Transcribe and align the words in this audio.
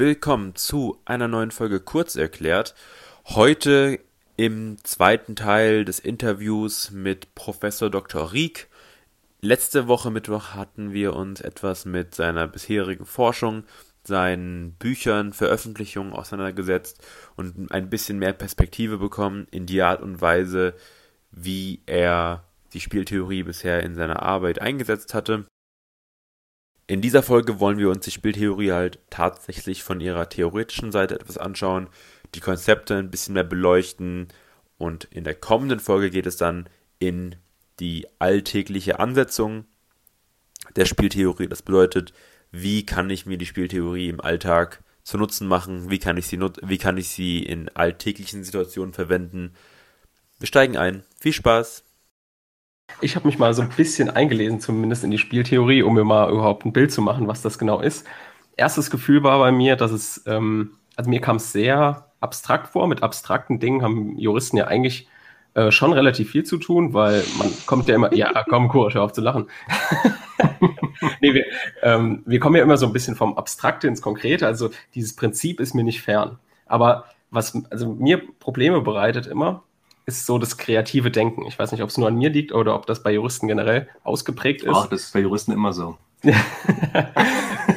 willkommen 0.00 0.56
zu 0.56 0.98
einer 1.04 1.28
neuen 1.28 1.50
Folge 1.50 1.78
Kurz 1.78 2.16
erklärt. 2.16 2.74
Heute 3.26 4.00
im 4.38 4.78
zweiten 4.82 5.36
Teil 5.36 5.84
des 5.84 5.98
Interviews 5.98 6.90
mit 6.90 7.34
Professor 7.34 7.90
Dr. 7.90 8.32
Rieck. 8.32 8.68
Letzte 9.42 9.88
Woche 9.88 10.10
Mittwoch 10.10 10.54
hatten 10.54 10.94
wir 10.94 11.14
uns 11.14 11.42
etwas 11.42 11.84
mit 11.84 12.14
seiner 12.14 12.48
bisherigen 12.48 13.04
Forschung, 13.04 13.64
seinen 14.02 14.72
Büchern, 14.78 15.34
Veröffentlichungen 15.34 16.14
auseinandergesetzt 16.14 17.06
und 17.36 17.70
ein 17.70 17.90
bisschen 17.90 18.18
mehr 18.18 18.32
Perspektive 18.32 18.96
bekommen 18.96 19.48
in 19.50 19.66
die 19.66 19.82
Art 19.82 20.00
und 20.00 20.22
Weise, 20.22 20.72
wie 21.30 21.82
er 21.84 22.44
die 22.72 22.80
Spieltheorie 22.80 23.42
bisher 23.42 23.82
in 23.82 23.94
seiner 23.94 24.22
Arbeit 24.22 24.62
eingesetzt 24.62 25.12
hatte. 25.12 25.44
In 26.90 27.00
dieser 27.00 27.22
Folge 27.22 27.60
wollen 27.60 27.78
wir 27.78 27.88
uns 27.88 28.04
die 28.04 28.10
Spieltheorie 28.10 28.72
halt 28.72 28.98
tatsächlich 29.10 29.84
von 29.84 30.00
ihrer 30.00 30.28
theoretischen 30.28 30.90
Seite 30.90 31.14
etwas 31.14 31.38
anschauen, 31.38 31.86
die 32.34 32.40
Konzepte 32.40 32.96
ein 32.96 33.12
bisschen 33.12 33.34
mehr 33.34 33.44
beleuchten 33.44 34.26
und 34.76 35.04
in 35.04 35.22
der 35.22 35.36
kommenden 35.36 35.78
Folge 35.78 36.10
geht 36.10 36.26
es 36.26 36.36
dann 36.36 36.68
in 36.98 37.36
die 37.78 38.08
alltägliche 38.18 38.98
Ansetzung 38.98 39.66
der 40.74 40.84
Spieltheorie. 40.84 41.46
Das 41.46 41.62
bedeutet, 41.62 42.12
wie 42.50 42.84
kann 42.84 43.08
ich 43.08 43.24
mir 43.24 43.38
die 43.38 43.46
Spieltheorie 43.46 44.08
im 44.08 44.20
Alltag 44.20 44.82
zu 45.04 45.16
Nutzen 45.16 45.46
machen, 45.46 45.90
wie 45.90 46.00
kann 46.00 46.16
ich 46.16 46.26
sie, 46.26 46.40
wie 46.40 46.78
kann 46.78 46.98
ich 46.98 47.10
sie 47.10 47.40
in 47.40 47.68
alltäglichen 47.68 48.42
Situationen 48.42 48.94
verwenden. 48.94 49.54
Wir 50.40 50.48
steigen 50.48 50.76
ein. 50.76 51.04
Viel 51.20 51.34
Spaß! 51.34 51.84
Ich 53.00 53.16
habe 53.16 53.26
mich 53.26 53.38
mal 53.38 53.54
so 53.54 53.62
ein 53.62 53.70
bisschen 53.70 54.10
eingelesen, 54.10 54.60
zumindest 54.60 55.04
in 55.04 55.10
die 55.10 55.18
Spieltheorie, 55.18 55.82
um 55.82 55.94
mir 55.94 56.04
mal 56.04 56.30
überhaupt 56.30 56.64
ein 56.64 56.72
Bild 56.72 56.92
zu 56.92 57.02
machen, 57.02 57.28
was 57.28 57.42
das 57.42 57.58
genau 57.58 57.80
ist. 57.80 58.06
Erstes 58.56 58.90
Gefühl 58.90 59.22
war 59.22 59.38
bei 59.38 59.52
mir, 59.52 59.76
dass 59.76 59.90
es, 59.90 60.22
ähm, 60.26 60.72
also 60.96 61.08
mir 61.08 61.20
kam 61.20 61.36
es 61.36 61.52
sehr 61.52 62.10
abstrakt 62.20 62.68
vor. 62.68 62.86
Mit 62.88 63.02
abstrakten 63.02 63.58
Dingen 63.58 63.82
haben 63.82 64.18
Juristen 64.18 64.56
ja 64.56 64.66
eigentlich 64.66 65.08
äh, 65.54 65.70
schon 65.70 65.92
relativ 65.92 66.30
viel 66.30 66.44
zu 66.44 66.58
tun, 66.58 66.94
weil 66.94 67.24
man 67.38 67.52
kommt 67.66 67.88
ja 67.88 67.94
immer, 67.94 68.14
ja, 68.14 68.44
komm, 68.48 68.68
Kurs, 68.68 68.94
hör 68.94 69.02
auf 69.02 69.12
zu 69.12 69.20
lachen. 69.20 69.48
nee, 71.20 71.34
wir, 71.34 71.44
ähm, 71.82 72.22
wir 72.26 72.38
kommen 72.38 72.56
ja 72.56 72.62
immer 72.62 72.76
so 72.76 72.86
ein 72.86 72.92
bisschen 72.92 73.16
vom 73.16 73.36
Abstrakte 73.36 73.88
ins 73.88 74.02
Konkrete. 74.02 74.46
Also 74.46 74.70
dieses 74.94 75.16
Prinzip 75.16 75.58
ist 75.58 75.74
mir 75.74 75.84
nicht 75.84 76.02
fern. 76.02 76.38
Aber 76.66 77.06
was 77.30 77.60
also 77.70 77.88
mir 77.88 78.22
Probleme 78.38 78.80
bereitet 78.80 79.26
immer, 79.26 79.64
ist 80.16 80.26
so 80.26 80.38
das 80.38 80.56
kreative 80.56 81.10
Denken. 81.10 81.46
Ich 81.46 81.58
weiß 81.58 81.72
nicht, 81.72 81.82
ob 81.82 81.90
es 81.90 81.98
nur 81.98 82.08
an 82.08 82.16
mir 82.16 82.30
liegt 82.30 82.52
oder 82.52 82.74
ob 82.74 82.86
das 82.86 83.02
bei 83.02 83.12
Juristen 83.12 83.48
generell 83.48 83.88
ausgeprägt 84.04 84.62
ist. 84.62 84.74
Ach, 84.74 84.86
das 84.88 85.04
ist 85.04 85.12
bei 85.12 85.20
Juristen 85.20 85.52
immer 85.52 85.72
so. 85.72 85.96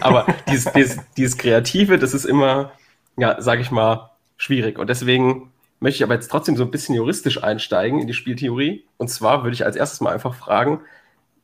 Aber 0.01 0.25
dieses, 0.49 0.71
dieses, 0.73 0.99
dieses 1.15 1.37
Kreative, 1.37 1.97
das 1.97 2.13
ist 2.13 2.25
immer, 2.25 2.71
ja, 3.17 3.41
sage 3.41 3.61
ich 3.61 3.71
mal, 3.71 4.11
schwierig. 4.37 4.77
Und 4.77 4.89
deswegen 4.89 5.51
möchte 5.79 5.97
ich 5.97 6.03
aber 6.03 6.15
jetzt 6.15 6.29
trotzdem 6.29 6.55
so 6.55 6.63
ein 6.63 6.71
bisschen 6.71 6.95
juristisch 6.95 7.43
einsteigen 7.43 7.99
in 7.99 8.07
die 8.07 8.13
Spieltheorie. 8.13 8.85
Und 8.97 9.09
zwar 9.09 9.43
würde 9.43 9.53
ich 9.53 9.65
als 9.65 9.75
erstes 9.75 10.01
mal 10.01 10.13
einfach 10.13 10.33
fragen, 10.33 10.81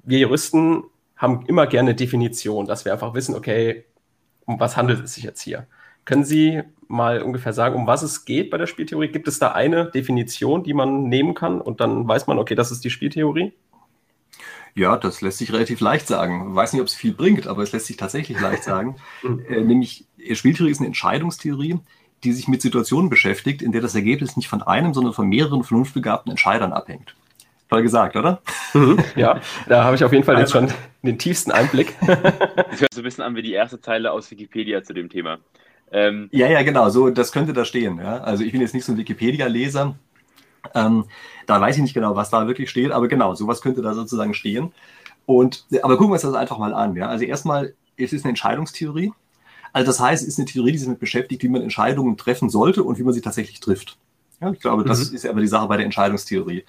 wir 0.04 0.20
Juristen 0.20 0.84
haben 1.18 1.46
immer 1.48 1.68
gerne 1.68 1.94
Definition, 1.94 2.66
dass 2.66 2.86
wir 2.86 2.94
einfach 2.94 3.14
wissen, 3.14 3.36
okay, 3.36 3.86
um 4.46 4.60
was 4.60 4.78
handelt 4.78 5.04
es 5.04 5.14
sich 5.14 5.24
jetzt 5.24 5.42
hier? 5.42 5.68
Können 6.06 6.24
Sie 6.24 6.62
mal 6.88 7.22
ungefähr 7.22 7.54
sagen, 7.54 7.76
um 7.76 7.88
was 7.88 8.02
es 8.02 8.26
geht 8.26 8.50
bei 8.50 8.58
der 8.58 8.68
Spieltheorie? 8.68 9.10
Gibt 9.10 9.28
es 9.28 9.40
da 9.40 9.52
eine 9.52 9.86
Definition, 9.92 10.64
die 10.64 10.74
man 10.74 11.04
nehmen 11.04 11.36
kann 11.36 11.62
und 11.62 11.80
dann 11.82 12.08
weiß 12.08 12.28
man, 12.28 12.40
okay, 12.40 12.56
das 12.56 12.72
ist 12.72 12.84
die 12.84 12.90
Spieltheorie? 12.90 13.54
Ja, 14.76 14.98
das 14.98 15.22
lässt 15.22 15.40
sich 15.40 15.52
relativ 15.52 15.82
leicht 15.82 16.08
sagen. 16.08 16.50
Ich 16.50 16.56
weiß 16.56 16.74
nicht, 16.74 16.82
ob 16.82 16.88
es 16.88 16.94
viel 16.94 17.14
bringt, 17.14 17.48
aber 17.48 17.64
es 17.64 17.72
lässt 17.72 17.88
sich 17.88 17.98
tatsächlich 17.98 18.40
leicht 18.40 18.64
sagen. 18.64 18.96
Mhm. 19.24 19.46
äh, 19.50 19.62
nämlich, 19.62 20.06
Spieltheorie 20.34 20.72
ist 20.72 20.80
eine 20.80 20.88
Entscheidungstheorie, 20.88 21.80
die 22.24 22.32
sich 22.34 22.48
mit 22.48 22.62
Situationen 22.62 23.10
beschäftigt, 23.10 23.62
in 23.62 23.72
der 23.72 23.82
das 23.82 23.96
Ergebnis 23.96 24.36
nicht 24.36 24.48
von 24.48 24.62
einem, 24.62 24.94
sondern 24.94 25.14
von 25.14 25.28
mehreren 25.28 25.64
vernunftbegabten 25.64 26.32
Entscheidern 26.32 26.74
abhängt. 26.74 27.16
Toll 27.70 27.84
gesagt, 27.84 28.16
oder? 28.16 28.42
Mhm, 28.74 28.98
ja, 29.16 29.40
da 29.68 29.84
habe 29.84 29.96
ich 29.96 30.04
auf 30.04 30.12
jeden 30.12 30.24
Fall 30.24 30.40
jetzt 30.40 30.52
schon 30.52 30.72
den 31.04 31.20
tiefsten 31.20 31.52
Einblick. 31.52 31.96
Das 32.70 32.82
hört 32.82 32.94
so 32.94 33.02
ein 33.02 33.04
bisschen 33.04 33.24
an 33.24 33.36
wie 33.36 33.42
die 33.42 33.54
erste 33.54 33.82
Zeile 33.82 34.12
aus 34.12 34.30
Wikipedia 34.32 34.84
zu 34.84 34.94
dem 34.94 35.10
Thema. 35.10 35.40
Ähm, 35.92 36.30
ja, 36.32 36.48
ja, 36.48 36.62
genau, 36.62 36.90
so, 36.90 37.10
das 37.10 37.32
könnte 37.32 37.54
da 37.54 37.66
stehen. 37.66 37.98
Ja? 37.98 38.20
Also 38.20 38.44
ich 38.44 38.52
bin 38.52 38.62
jetzt 38.62 38.74
nicht 38.74 38.86
so 38.86 38.92
ein 38.92 38.98
Wikipedia-Leser. 38.98 39.96
Ähm, 40.76 41.06
da 41.48 41.60
weiß 41.60 41.78
ich 41.78 41.82
nicht 41.82 41.94
genau, 41.94 42.16
was 42.16 42.30
da 42.30 42.48
wirklich 42.48 42.70
steht, 42.70 42.92
aber 42.92 43.08
genau, 43.08 43.34
sowas 43.34 43.62
könnte 43.62 43.82
da 43.82 43.94
sozusagen 43.94 44.34
stehen. 44.34 44.72
Und, 45.26 45.66
aber 45.82 45.98
gucken 45.98 46.10
wir 46.10 46.14
uns 46.14 46.22
das 46.22 46.34
einfach 46.34 46.58
mal 46.58 46.74
an. 46.74 46.96
Ja? 46.96 47.08
Also 47.08 47.26
erstmal, 47.26 47.74
es 47.98 48.14
ist 48.14 48.24
eine 48.24 48.30
Entscheidungstheorie. 48.30 49.14
Also 49.74 49.88
das 49.88 50.00
heißt, 50.00 50.24
es 50.24 50.28
ist 50.28 50.40
eine 50.40 50.46
Theorie, 50.46 50.72
die 50.72 50.78
sich 50.80 50.88
damit 50.88 51.00
beschäftigt, 51.00 51.44
wie 51.44 51.50
man 51.50 51.62
Entscheidungen 51.62 52.18
treffen 52.18 52.50
sollte 52.50 52.84
und 52.84 52.98
wie 52.98 53.04
man 53.04 53.14
sie 53.14 53.22
tatsächlich 53.22 53.60
trifft. 53.60 53.98
Ja, 54.42 54.52
ich 54.52 54.60
glaube, 54.60 54.84
das 54.84 55.10
mhm. 55.10 55.16
ist 55.16 55.26
aber 55.26 55.42
die 55.42 55.48
Sache 55.48 55.68
bei 55.68 55.78
der 55.78 55.86
Entscheidungstheorie. 55.86 56.64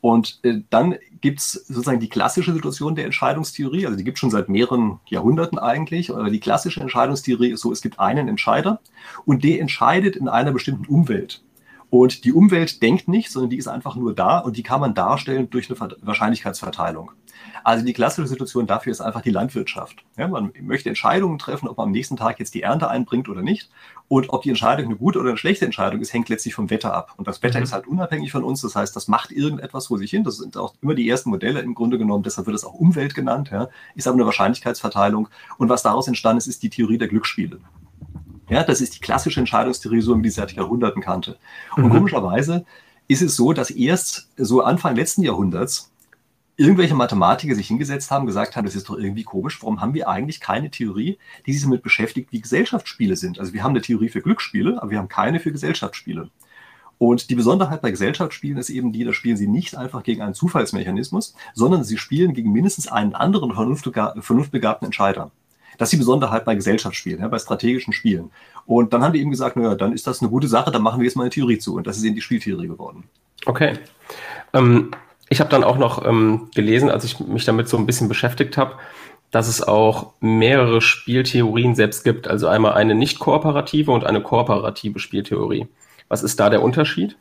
Und 0.00 0.38
äh, 0.44 0.60
dann 0.70 0.96
gibt 1.20 1.40
es 1.40 1.52
sozusagen 1.52 2.00
die 2.00 2.08
klassische 2.08 2.52
Situation 2.52 2.94
der 2.94 3.04
Entscheidungstheorie, 3.04 3.86
also 3.86 3.98
die 3.98 4.04
gibt 4.04 4.16
es 4.16 4.20
schon 4.20 4.30
seit 4.30 4.48
mehreren 4.48 5.00
Jahrhunderten 5.06 5.58
eigentlich. 5.58 6.10
Aber 6.10 6.30
die 6.30 6.40
klassische 6.40 6.80
Entscheidungstheorie 6.80 7.50
ist 7.50 7.60
so, 7.60 7.72
es 7.72 7.82
gibt 7.82 7.98
einen 7.98 8.28
Entscheider 8.28 8.80
und 9.24 9.42
der 9.44 9.60
entscheidet 9.60 10.16
in 10.16 10.28
einer 10.28 10.52
bestimmten 10.52 10.86
Umwelt. 10.86 11.42
Und 11.90 12.24
die 12.24 12.32
Umwelt 12.32 12.82
denkt 12.82 13.08
nicht, 13.08 13.30
sondern 13.30 13.50
die 13.50 13.56
ist 13.56 13.66
einfach 13.66 13.96
nur 13.96 14.14
da 14.14 14.38
und 14.38 14.56
die 14.56 14.62
kann 14.62 14.80
man 14.80 14.94
darstellen 14.94 15.48
durch 15.50 15.70
eine 15.70 15.96
Wahrscheinlichkeitsverteilung. 16.02 17.12
Also 17.64 17.84
die 17.84 17.92
klassische 17.92 18.28
Situation 18.28 18.66
dafür 18.66 18.92
ist 18.92 19.00
einfach 19.00 19.20
die 19.20 19.30
Landwirtschaft. 19.30 20.04
Ja, 20.16 20.28
man 20.28 20.52
möchte 20.60 20.88
Entscheidungen 20.88 21.38
treffen, 21.38 21.68
ob 21.68 21.76
man 21.76 21.86
am 21.86 21.92
nächsten 21.92 22.16
Tag 22.16 22.38
jetzt 22.38 22.54
die 22.54 22.62
Ernte 22.62 22.88
einbringt 22.88 23.28
oder 23.28 23.42
nicht. 23.42 23.70
Und 24.08 24.30
ob 24.30 24.42
die 24.42 24.48
Entscheidung 24.48 24.86
eine 24.86 24.96
gute 24.96 25.18
oder 25.18 25.30
eine 25.30 25.38
schlechte 25.38 25.64
Entscheidung 25.66 26.00
ist, 26.00 26.12
hängt 26.12 26.28
letztlich 26.28 26.54
vom 26.54 26.70
Wetter 26.70 26.94
ab. 26.94 27.14
Und 27.16 27.28
das 27.28 27.42
Wetter 27.42 27.58
mhm. 27.58 27.64
ist 27.64 27.72
halt 27.72 27.86
unabhängig 27.86 28.32
von 28.32 28.42
uns. 28.42 28.62
Das 28.62 28.74
heißt, 28.74 28.96
das 28.96 29.06
macht 29.08 29.30
irgendetwas 29.30 29.88
vor 29.88 29.98
sich 29.98 30.10
hin. 30.10 30.24
Das 30.24 30.38
sind 30.38 30.56
auch 30.56 30.74
immer 30.80 30.94
die 30.94 31.08
ersten 31.08 31.30
Modelle 31.30 31.60
im 31.60 31.74
Grunde 31.74 31.98
genommen. 31.98 32.22
Deshalb 32.22 32.46
wird 32.46 32.56
es 32.56 32.64
auch 32.64 32.74
Umwelt 32.74 33.14
genannt. 33.14 33.50
Ja. 33.52 33.68
Ist 33.94 34.06
aber 34.06 34.14
eine 34.16 34.24
Wahrscheinlichkeitsverteilung. 34.24 35.28
Und 35.58 35.68
was 35.68 35.82
daraus 35.82 36.08
entstanden 36.08 36.38
ist, 36.38 36.46
ist 36.46 36.62
die 36.62 36.70
Theorie 36.70 36.98
der 36.98 37.08
Glücksspiele. 37.08 37.60
Ja, 38.48 38.64
das 38.64 38.80
ist 38.80 38.96
die 38.96 39.00
klassische 39.00 39.40
Entscheidungstheorie, 39.40 40.00
so 40.00 40.16
wie 40.16 40.22
die 40.22 40.30
seit 40.30 40.52
Jahrhunderten 40.52 41.02
kannte. 41.02 41.36
Und 41.76 41.84
mhm. 41.84 41.90
komischerweise 41.90 42.64
ist 43.08 43.22
es 43.22 43.36
so, 43.36 43.52
dass 43.52 43.70
erst 43.70 44.28
so 44.36 44.62
Anfang 44.62 44.96
letzten 44.96 45.22
Jahrhunderts 45.22 45.90
irgendwelche 46.58 46.96
Mathematiker 46.96 47.54
sich 47.54 47.68
hingesetzt 47.68 48.10
haben, 48.10 48.26
gesagt 48.26 48.56
haben, 48.56 48.66
das 48.66 48.74
ist 48.74 48.88
doch 48.88 48.98
irgendwie 48.98 49.22
komisch, 49.22 49.62
warum 49.62 49.80
haben 49.80 49.94
wir 49.94 50.08
eigentlich 50.08 50.40
keine 50.40 50.70
Theorie, 50.70 51.16
die 51.46 51.52
sich 51.52 51.62
damit 51.62 51.82
beschäftigt, 51.82 52.32
wie 52.32 52.40
Gesellschaftsspiele 52.40 53.16
sind? 53.16 53.38
Also 53.38 53.52
wir 53.52 53.62
haben 53.62 53.70
eine 53.70 53.80
Theorie 53.80 54.08
für 54.08 54.20
Glücksspiele, 54.20 54.82
aber 54.82 54.90
wir 54.90 54.98
haben 54.98 55.08
keine 55.08 55.38
für 55.38 55.52
Gesellschaftsspiele. 55.52 56.28
Und 56.98 57.30
die 57.30 57.36
Besonderheit 57.36 57.80
bei 57.80 57.92
Gesellschaftsspielen 57.92 58.58
ist 58.58 58.70
eben 58.70 58.92
die, 58.92 59.04
da 59.04 59.12
spielen 59.12 59.36
sie 59.36 59.46
nicht 59.46 59.76
einfach 59.76 60.02
gegen 60.02 60.20
einen 60.20 60.34
Zufallsmechanismus, 60.34 61.36
sondern 61.54 61.84
sie 61.84 61.96
spielen 61.96 62.34
gegen 62.34 62.50
mindestens 62.50 62.88
einen 62.88 63.14
anderen 63.14 63.54
vernunftbegabten 63.54 64.86
Entscheider. 64.86 65.30
Das 65.78 65.86
ist 65.86 65.92
die 65.92 65.98
Besonderheit 65.98 66.44
bei 66.44 66.56
Gesellschaftsspielen, 66.56 67.20
ja, 67.20 67.28
bei 67.28 67.38
strategischen 67.38 67.92
Spielen. 67.92 68.32
Und 68.66 68.92
dann 68.92 69.04
haben 69.04 69.12
die 69.12 69.20
eben 69.20 69.30
gesagt, 69.30 69.54
naja, 69.56 69.76
dann 69.76 69.92
ist 69.92 70.08
das 70.08 70.20
eine 70.20 70.28
gute 70.28 70.48
Sache, 70.48 70.72
dann 70.72 70.82
machen 70.82 70.98
wir 70.98 71.04
jetzt 71.04 71.14
mal 71.14 71.22
eine 71.22 71.30
Theorie 71.30 71.58
zu. 71.58 71.76
Und 71.76 71.86
das 71.86 71.98
ist 71.98 72.02
eben 72.02 72.16
die 72.16 72.20
Spieltheorie 72.20 72.66
geworden. 72.66 73.04
Okay. 73.46 73.74
Ähm, 74.52 74.90
ich 75.30 75.40
habe 75.40 75.50
dann 75.50 75.64
auch 75.64 75.76
noch 75.76 76.04
ähm, 76.06 76.48
gelesen, 76.54 76.90
als 76.90 77.04
ich 77.04 77.20
mich 77.20 77.44
damit 77.44 77.68
so 77.68 77.76
ein 77.76 77.86
bisschen 77.86 78.08
beschäftigt 78.08 78.56
habe, 78.56 78.76
dass 79.30 79.48
es 79.48 79.62
auch 79.62 80.12
mehrere 80.20 80.80
Spieltheorien 80.80 81.74
selbst 81.74 82.04
gibt. 82.04 82.28
Also 82.28 82.48
einmal 82.48 82.72
eine 82.72 82.94
nicht 82.94 83.18
kooperative 83.18 83.90
und 83.90 84.04
eine 84.04 84.22
kooperative 84.22 84.98
Spieltheorie. 84.98 85.68
Was 86.08 86.22
ist 86.22 86.40
da 86.40 86.48
der 86.48 86.62
Unterschied? 86.62 87.16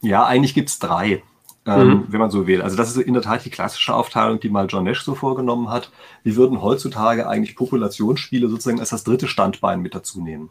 Ja, 0.00 0.26
eigentlich 0.26 0.54
gibt 0.54 0.68
es 0.68 0.80
drei, 0.80 1.22
ähm, 1.64 1.88
mhm. 1.88 2.04
wenn 2.08 2.20
man 2.20 2.30
so 2.30 2.48
will. 2.48 2.62
Also 2.62 2.76
das 2.76 2.90
ist 2.90 2.96
in 2.96 3.14
der 3.14 3.22
Tat 3.22 3.44
die 3.44 3.50
klassische 3.50 3.94
Aufteilung, 3.94 4.40
die 4.40 4.48
mal 4.48 4.66
John 4.68 4.84
Nash 4.84 5.02
so 5.02 5.14
vorgenommen 5.14 5.70
hat. 5.70 5.90
Wir 6.24 6.34
würden 6.34 6.60
heutzutage 6.60 7.28
eigentlich 7.28 7.54
Populationsspiele 7.54 8.48
sozusagen 8.48 8.80
als 8.80 8.90
das 8.90 9.04
dritte 9.04 9.28
Standbein 9.28 9.80
mit 9.80 9.94
dazu 9.94 10.20
nehmen. 10.20 10.50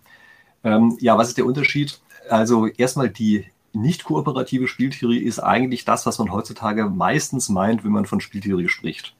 Ähm, 0.64 0.97
ja, 1.02 1.17
was 1.17 1.29
ist 1.29 1.38
der 1.38 1.46
Unterschied? 1.46 2.00
Also 2.29 2.67
erstmal 2.67 3.09
die 3.09 3.46
nicht 3.82 4.03
kooperative 4.03 4.68
Spieltheorie 4.68 5.20
ist 5.20 5.40
eigentlich 5.40 5.85
das, 5.85 6.06
was 6.06 6.20
man 6.20 6.32
heutzutage 6.32 6.85
meistens 6.85 7.50
meint, 7.50 7.84
wenn 7.84 7.91
man 7.91 8.06
von 8.06 8.22
Spieltheorie 8.22 8.70
spricht. 8.70 9.16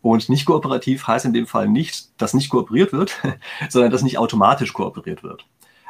Und 0.00 0.28
nicht 0.28 0.46
kooperativ 0.46 1.06
heißt 1.06 1.24
in 1.24 1.32
dem 1.32 1.46
Fall 1.46 1.68
nicht, 1.68 2.08
dass 2.20 2.34
nicht 2.34 2.50
kooperiert 2.50 2.92
wird, 2.92 3.20
sondern 3.68 3.90
dass 3.92 4.02
nicht 4.02 4.18
automatisch 4.18 4.72
kooperiert 4.72 5.22
wird. 5.22 5.46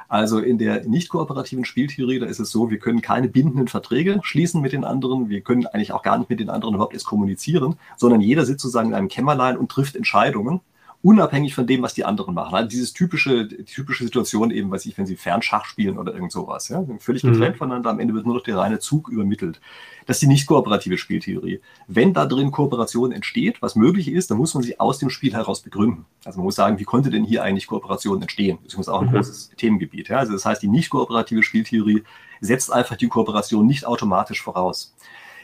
Also 0.08 0.40
in 0.40 0.58
der 0.58 0.86
nicht 0.86 1.08
kooperativen 1.08 1.64
Spieltheorie, 1.64 2.18
da 2.18 2.26
ist 2.26 2.38
es 2.38 2.50
so, 2.50 2.70
wir 2.70 2.78
können 2.78 3.00
keine 3.00 3.28
bindenden 3.28 3.68
Verträge 3.68 4.20
schließen 4.22 4.60
mit 4.60 4.72
den 4.72 4.84
anderen, 4.84 5.30
wir 5.30 5.40
können 5.40 5.66
eigentlich 5.66 5.92
auch 5.92 6.02
gar 6.02 6.18
nicht 6.18 6.28
mit 6.28 6.38
den 6.38 6.50
anderen 6.50 6.74
überhaupt 6.74 6.92
erst 6.92 7.06
kommunizieren, 7.06 7.76
sondern 7.96 8.20
jeder 8.20 8.44
sitzt 8.44 8.60
sozusagen 8.60 8.90
in 8.90 8.94
einem 8.94 9.08
Kämmerlein 9.08 9.56
und 9.56 9.70
trifft 9.70 9.96
Entscheidungen 9.96 10.60
unabhängig 11.02 11.54
von 11.54 11.66
dem, 11.66 11.82
was 11.82 11.94
die 11.94 12.04
anderen 12.04 12.34
machen. 12.34 12.54
Also 12.54 12.68
dieses 12.68 12.92
typische, 12.92 13.46
die 13.46 13.64
typische 13.64 14.04
Situation 14.04 14.50
eben, 14.50 14.70
weiß 14.70 14.86
ich, 14.86 14.96
wenn 14.96 15.06
sie 15.06 15.16
Fernschach 15.16 15.64
spielen 15.64 15.98
oder 15.98 16.14
irgend 16.14 16.30
sowas, 16.30 16.68
ja, 16.68 16.84
völlig 16.98 17.22
getrennt 17.22 17.56
mhm. 17.56 17.58
voneinander, 17.58 17.90
am 17.90 17.98
Ende 17.98 18.14
wird 18.14 18.24
nur 18.24 18.36
noch 18.36 18.44
der 18.44 18.56
reine 18.56 18.78
Zug 18.78 19.08
übermittelt. 19.08 19.60
Das 20.06 20.16
ist 20.16 20.22
die 20.22 20.26
nicht 20.28 20.46
kooperative 20.46 20.96
Spieltheorie. 20.98 21.60
Wenn 21.88 22.12
da 22.12 22.26
drin 22.26 22.52
Kooperation 22.52 23.12
entsteht, 23.12 23.62
was 23.62 23.74
möglich 23.74 24.08
ist, 24.08 24.30
dann 24.30 24.38
muss 24.38 24.54
man 24.54 24.62
sie 24.62 24.78
aus 24.78 24.98
dem 24.98 25.10
Spiel 25.10 25.32
heraus 25.32 25.60
begründen. 25.60 26.06
Also 26.24 26.38
man 26.38 26.44
muss 26.44 26.54
sagen, 26.54 26.78
wie 26.78 26.84
konnte 26.84 27.10
denn 27.10 27.24
hier 27.24 27.42
eigentlich 27.42 27.66
Kooperation 27.66 28.22
entstehen? 28.22 28.58
Das 28.64 28.74
ist 28.74 28.88
auch 28.88 29.02
ein 29.02 29.08
mhm. 29.08 29.14
großes 29.14 29.52
Themengebiet. 29.56 30.08
Ja? 30.08 30.18
Also 30.18 30.32
das 30.32 30.44
heißt, 30.44 30.62
die 30.62 30.68
nicht 30.68 30.90
kooperative 30.90 31.42
Spieltheorie 31.42 32.04
setzt 32.40 32.72
einfach 32.72 32.96
die 32.96 33.08
Kooperation 33.08 33.66
nicht 33.66 33.86
automatisch 33.86 34.42
voraus. 34.42 34.94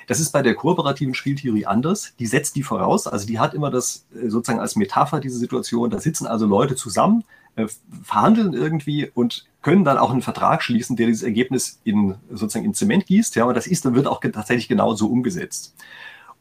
Das 0.09 0.21
ist 0.21 0.33
bei 0.33 0.43
der 0.43 0.55
kooperativen 0.55 1.15
Spieltheorie 1.15 1.67
anders. 1.67 2.15
Die 2.19 2.27
setzt 2.27 2.57
die 2.57 2.65
voraus. 2.65 3.07
Also 3.07 3.27
die 3.27 3.39
hat 3.39 3.55
immer 3.55 3.71
das 3.71 4.07
äh, 4.13 4.29
sozusagen 4.29 4.59
als 4.59 4.75
Metapher 4.75 5.21
diese 5.21 5.39
Situation. 5.39 5.91
Da 5.91 6.01
sitzen 6.01 6.27
also 6.27 6.47
Leute 6.47 6.75
zusammen, 6.75 7.25
äh, 7.57 7.67
verhandeln 8.03 8.55
irgendwie 8.55 9.11
und 9.15 9.47
können 9.61 9.85
dann 9.85 9.99
auch 9.99 10.11
einen 10.11 10.23
Vertrag 10.23 10.63
schließen, 10.63 10.97
der 10.97 11.07
dieses 11.07 11.23
Ergebnis 11.23 11.81
in 11.85 12.17
sozusagen 12.31 12.65
in 12.65 12.75
Zement 12.75 13.07
gießt. 13.07 13.37
Ja, 13.37 13.45
und 13.45 13.55
das 13.55 13.67
ist 13.67 13.85
dann 13.85 13.95
wird 13.95 14.07
auch 14.07 14.21
tatsächlich 14.21 14.67
genau 14.67 14.95
so 14.95 15.09
umgesetzt. 15.09 15.75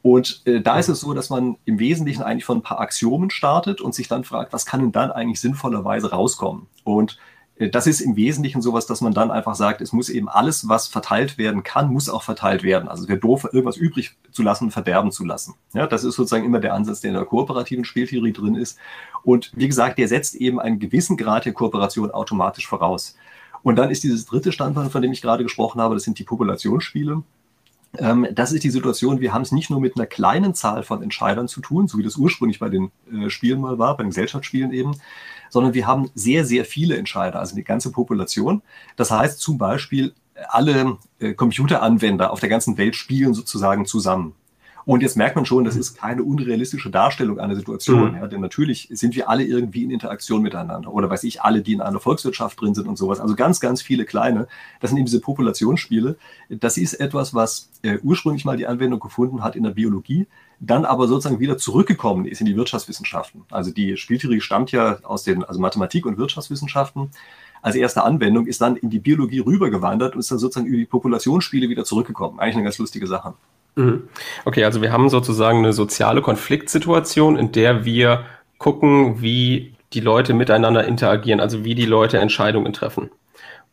Und 0.01 0.43
äh, 0.45 0.61
da 0.61 0.79
ist 0.79 0.87
es 0.87 1.01
so, 1.01 1.13
dass 1.13 1.29
man 1.29 1.57
im 1.65 1.79
Wesentlichen 1.79 2.23
eigentlich 2.23 2.45
von 2.45 2.59
ein 2.59 2.63
paar 2.63 2.79
Axiomen 2.79 3.29
startet 3.29 3.81
und 3.81 3.93
sich 3.93 4.07
dann 4.07 4.23
fragt, 4.23 4.53
was 4.53 4.65
kann 4.65 4.79
denn 4.79 4.93
dann 4.93 5.11
eigentlich 5.11 5.41
sinnvollerweise 5.41 6.11
rauskommen? 6.11 6.67
Und 6.85 7.17
das 7.59 7.87
ist 7.87 8.01
im 8.01 8.15
Wesentlichen 8.15 8.61
sowas, 8.61 8.85
dass 8.85 9.01
man 9.01 9.13
dann 9.13 9.31
einfach 9.31 9.55
sagt, 9.55 9.81
es 9.81 9.91
muss 9.91 10.09
eben 10.09 10.29
alles, 10.29 10.69
was 10.69 10.87
verteilt 10.87 11.37
werden 11.39 11.63
kann, 11.63 11.91
muss 11.91 12.07
auch 12.07 12.21
verteilt 12.21 12.61
werden. 12.61 12.87
Also 12.87 13.03
es 13.03 13.09
wäre 13.09 13.19
doof, 13.19 13.45
irgendwas 13.51 13.77
übrig 13.77 14.15
zu 14.31 14.43
lassen 14.43 14.69
verderben 14.69 15.11
zu 15.11 15.25
lassen. 15.25 15.55
Ja, 15.73 15.87
das 15.87 16.03
ist 16.03 16.15
sozusagen 16.15 16.45
immer 16.45 16.59
der 16.59 16.75
Ansatz, 16.75 17.01
der 17.01 17.09
in 17.09 17.15
der 17.15 17.25
kooperativen 17.25 17.83
Spieltheorie 17.83 18.33
drin 18.33 18.55
ist. 18.55 18.77
Und 19.23 19.51
wie 19.55 19.67
gesagt, 19.67 19.97
der 19.97 20.07
setzt 20.07 20.35
eben 20.35 20.59
einen 20.59 20.77
gewissen 20.79 21.17
Grad 21.17 21.45
der 21.45 21.53
Kooperation 21.53 22.11
automatisch 22.11 22.67
voraus. 22.67 23.15
Und 23.63 23.77
dann 23.77 23.89
ist 23.89 24.03
dieses 24.03 24.25
dritte 24.25 24.51
Standbein, 24.51 24.91
von 24.91 25.01
dem 25.01 25.11
ich 25.11 25.21
gerade 25.21 25.43
gesprochen 25.43 25.81
habe, 25.81 25.95
das 25.95 26.03
sind 26.03 26.19
die 26.19 26.23
Populationsspiele. 26.23 27.23
Ähm, 27.99 28.27
das 28.31 28.51
ist 28.51 28.63
die 28.63 28.69
Situation, 28.69 29.19
wir 29.19 29.33
haben 29.33 29.41
es 29.41 29.51
nicht 29.51 29.69
nur 29.69 29.79
mit 29.79 29.95
einer 29.95 30.05
kleinen 30.05 30.53
Zahl 30.53 30.83
von 30.83 31.01
Entscheidern 31.01 31.47
zu 31.47 31.61
tun, 31.61 31.87
so 31.87 31.97
wie 31.97 32.03
das 32.03 32.17
ursprünglich 32.17 32.59
bei 32.59 32.69
den 32.69 32.91
äh, 33.11 33.29
Spielen 33.29 33.61
mal 33.61 33.77
war, 33.77 33.97
bei 33.97 34.03
den 34.03 34.09
Gesellschaftsspielen 34.09 34.71
eben, 34.71 34.95
sondern 35.49 35.73
wir 35.73 35.87
haben 35.87 36.09
sehr, 36.13 36.45
sehr 36.45 36.65
viele 36.65 36.97
Entscheider, 36.97 37.39
also 37.39 37.55
die 37.55 37.63
ganze 37.63 37.91
Population. 37.91 38.61
Das 38.95 39.11
heißt 39.11 39.39
zum 39.39 39.57
Beispiel, 39.57 40.13
alle 40.49 40.97
äh, 41.19 41.33
Computeranwender 41.33 42.31
auf 42.31 42.39
der 42.39 42.49
ganzen 42.49 42.77
Welt 42.77 42.95
spielen 42.95 43.33
sozusagen 43.33 43.85
zusammen. 43.85 44.33
Und 44.87 45.01
jetzt 45.01 45.17
merkt 45.17 45.35
man 45.35 45.45
schon, 45.45 45.65
das 45.65 45.75
ist 45.75 45.97
keine 45.97 46.23
unrealistische 46.23 46.89
Darstellung 46.89 47.41
einer 47.41 47.57
Situation. 47.57 48.13
Mhm. 48.13 48.17
Ja, 48.19 48.27
denn 48.27 48.39
natürlich 48.39 48.87
sind 48.89 49.17
wir 49.17 49.27
alle 49.27 49.43
irgendwie 49.43 49.83
in 49.83 49.91
Interaktion 49.91 50.41
miteinander. 50.41 50.93
Oder 50.93 51.09
weiß 51.09 51.25
ich, 51.25 51.41
alle, 51.41 51.61
die 51.61 51.73
in 51.73 51.81
einer 51.81 51.99
Volkswirtschaft 51.99 52.61
drin 52.61 52.73
sind 52.73 52.87
und 52.87 52.97
sowas. 52.97 53.19
Also 53.19 53.35
ganz, 53.35 53.59
ganz 53.59 53.81
viele 53.81 54.05
kleine. 54.05 54.47
Das 54.79 54.89
sind 54.89 54.97
eben 54.97 55.05
diese 55.05 55.19
Populationsspiele. 55.19 56.15
Das 56.49 56.77
ist 56.77 56.93
etwas, 56.93 57.33
was 57.33 57.69
äh, 57.81 57.97
ursprünglich 58.01 58.45
mal 58.45 58.55
die 58.55 58.65
Anwendung 58.65 59.01
gefunden 59.01 59.43
hat 59.43 59.57
in 59.57 59.63
der 59.63 59.71
Biologie, 59.71 60.25
dann 60.61 60.85
aber 60.85 61.09
sozusagen 61.09 61.41
wieder 61.41 61.57
zurückgekommen 61.57 62.25
ist 62.25 62.39
in 62.39 62.47
die 62.47 62.55
Wirtschaftswissenschaften. 62.55 63.41
Also 63.51 63.71
die 63.71 63.97
Spieltheorie 63.97 64.39
stammt 64.39 64.71
ja 64.71 64.99
aus 65.03 65.23
den, 65.23 65.43
also 65.43 65.59
Mathematik 65.59 66.05
und 66.05 66.17
Wirtschaftswissenschaften 66.17 67.09
als 67.61 67.75
erste 67.75 68.05
Anwendung, 68.05 68.47
ist 68.47 68.61
dann 68.61 68.77
in 68.77 68.89
die 68.89 68.99
Biologie 68.99 69.39
rübergewandert 69.39 70.13
und 70.13 70.21
ist 70.21 70.31
dann 70.31 70.39
sozusagen 70.39 70.67
über 70.67 70.77
die 70.77 70.85
Populationsspiele 70.85 71.67
wieder 71.67 71.83
zurückgekommen. 71.83 72.39
Eigentlich 72.39 72.55
eine 72.55 72.63
ganz 72.63 72.77
lustige 72.77 73.05
Sache. 73.05 73.33
Mhm. 73.77 74.09
Okay, 74.43 74.65
also 74.65 74.81
wir 74.81 74.91
haben 74.91 75.09
sozusagen 75.09 75.59
eine 75.59 75.71
soziale 75.71 76.21
Konfliktsituation, 76.21 77.37
in 77.37 77.51
der 77.51 77.85
wir 77.85 78.25
gucken, 78.57 79.21
wie 79.21 79.75
die 79.93 79.99
Leute 79.99 80.33
miteinander 80.33 80.85
interagieren, 80.85 81.39
also 81.39 81.63
wie 81.63 81.75
die 81.75 81.85
Leute 81.85 82.17
Entscheidungen 82.17 82.73
treffen. 82.73 83.11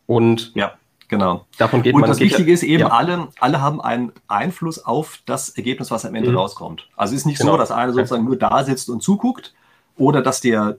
Und 0.05 0.51
ja, 0.55 0.73
genau. 1.07 1.45
Davon 1.57 1.81
geht 1.81 1.95
Und 1.95 2.01
man. 2.01 2.09
das 2.09 2.19
Wichtige 2.19 2.53
ist 2.53 2.63
eben, 2.63 2.81
ja. 2.81 2.87
alle, 2.89 3.29
alle 3.39 3.61
haben 3.61 3.81
einen 3.81 4.11
Einfluss 4.27 4.85
auf 4.85 5.19
das 5.25 5.49
Ergebnis, 5.49 5.89
was 5.89 6.05
am 6.05 6.13
Ende 6.13 6.29
mhm. 6.29 6.37
rauskommt. 6.37 6.87
Also 6.95 7.15
es 7.15 7.21
ist 7.21 7.25
nicht 7.25 7.39
genau. 7.39 7.53
so, 7.53 7.57
dass 7.57 7.71
einer 7.71 7.91
sozusagen 7.91 8.25
nur 8.25 8.37
da 8.37 8.63
sitzt 8.63 8.89
und 8.89 9.01
zuguckt, 9.01 9.53
oder 9.97 10.21
dass 10.21 10.41
der 10.41 10.77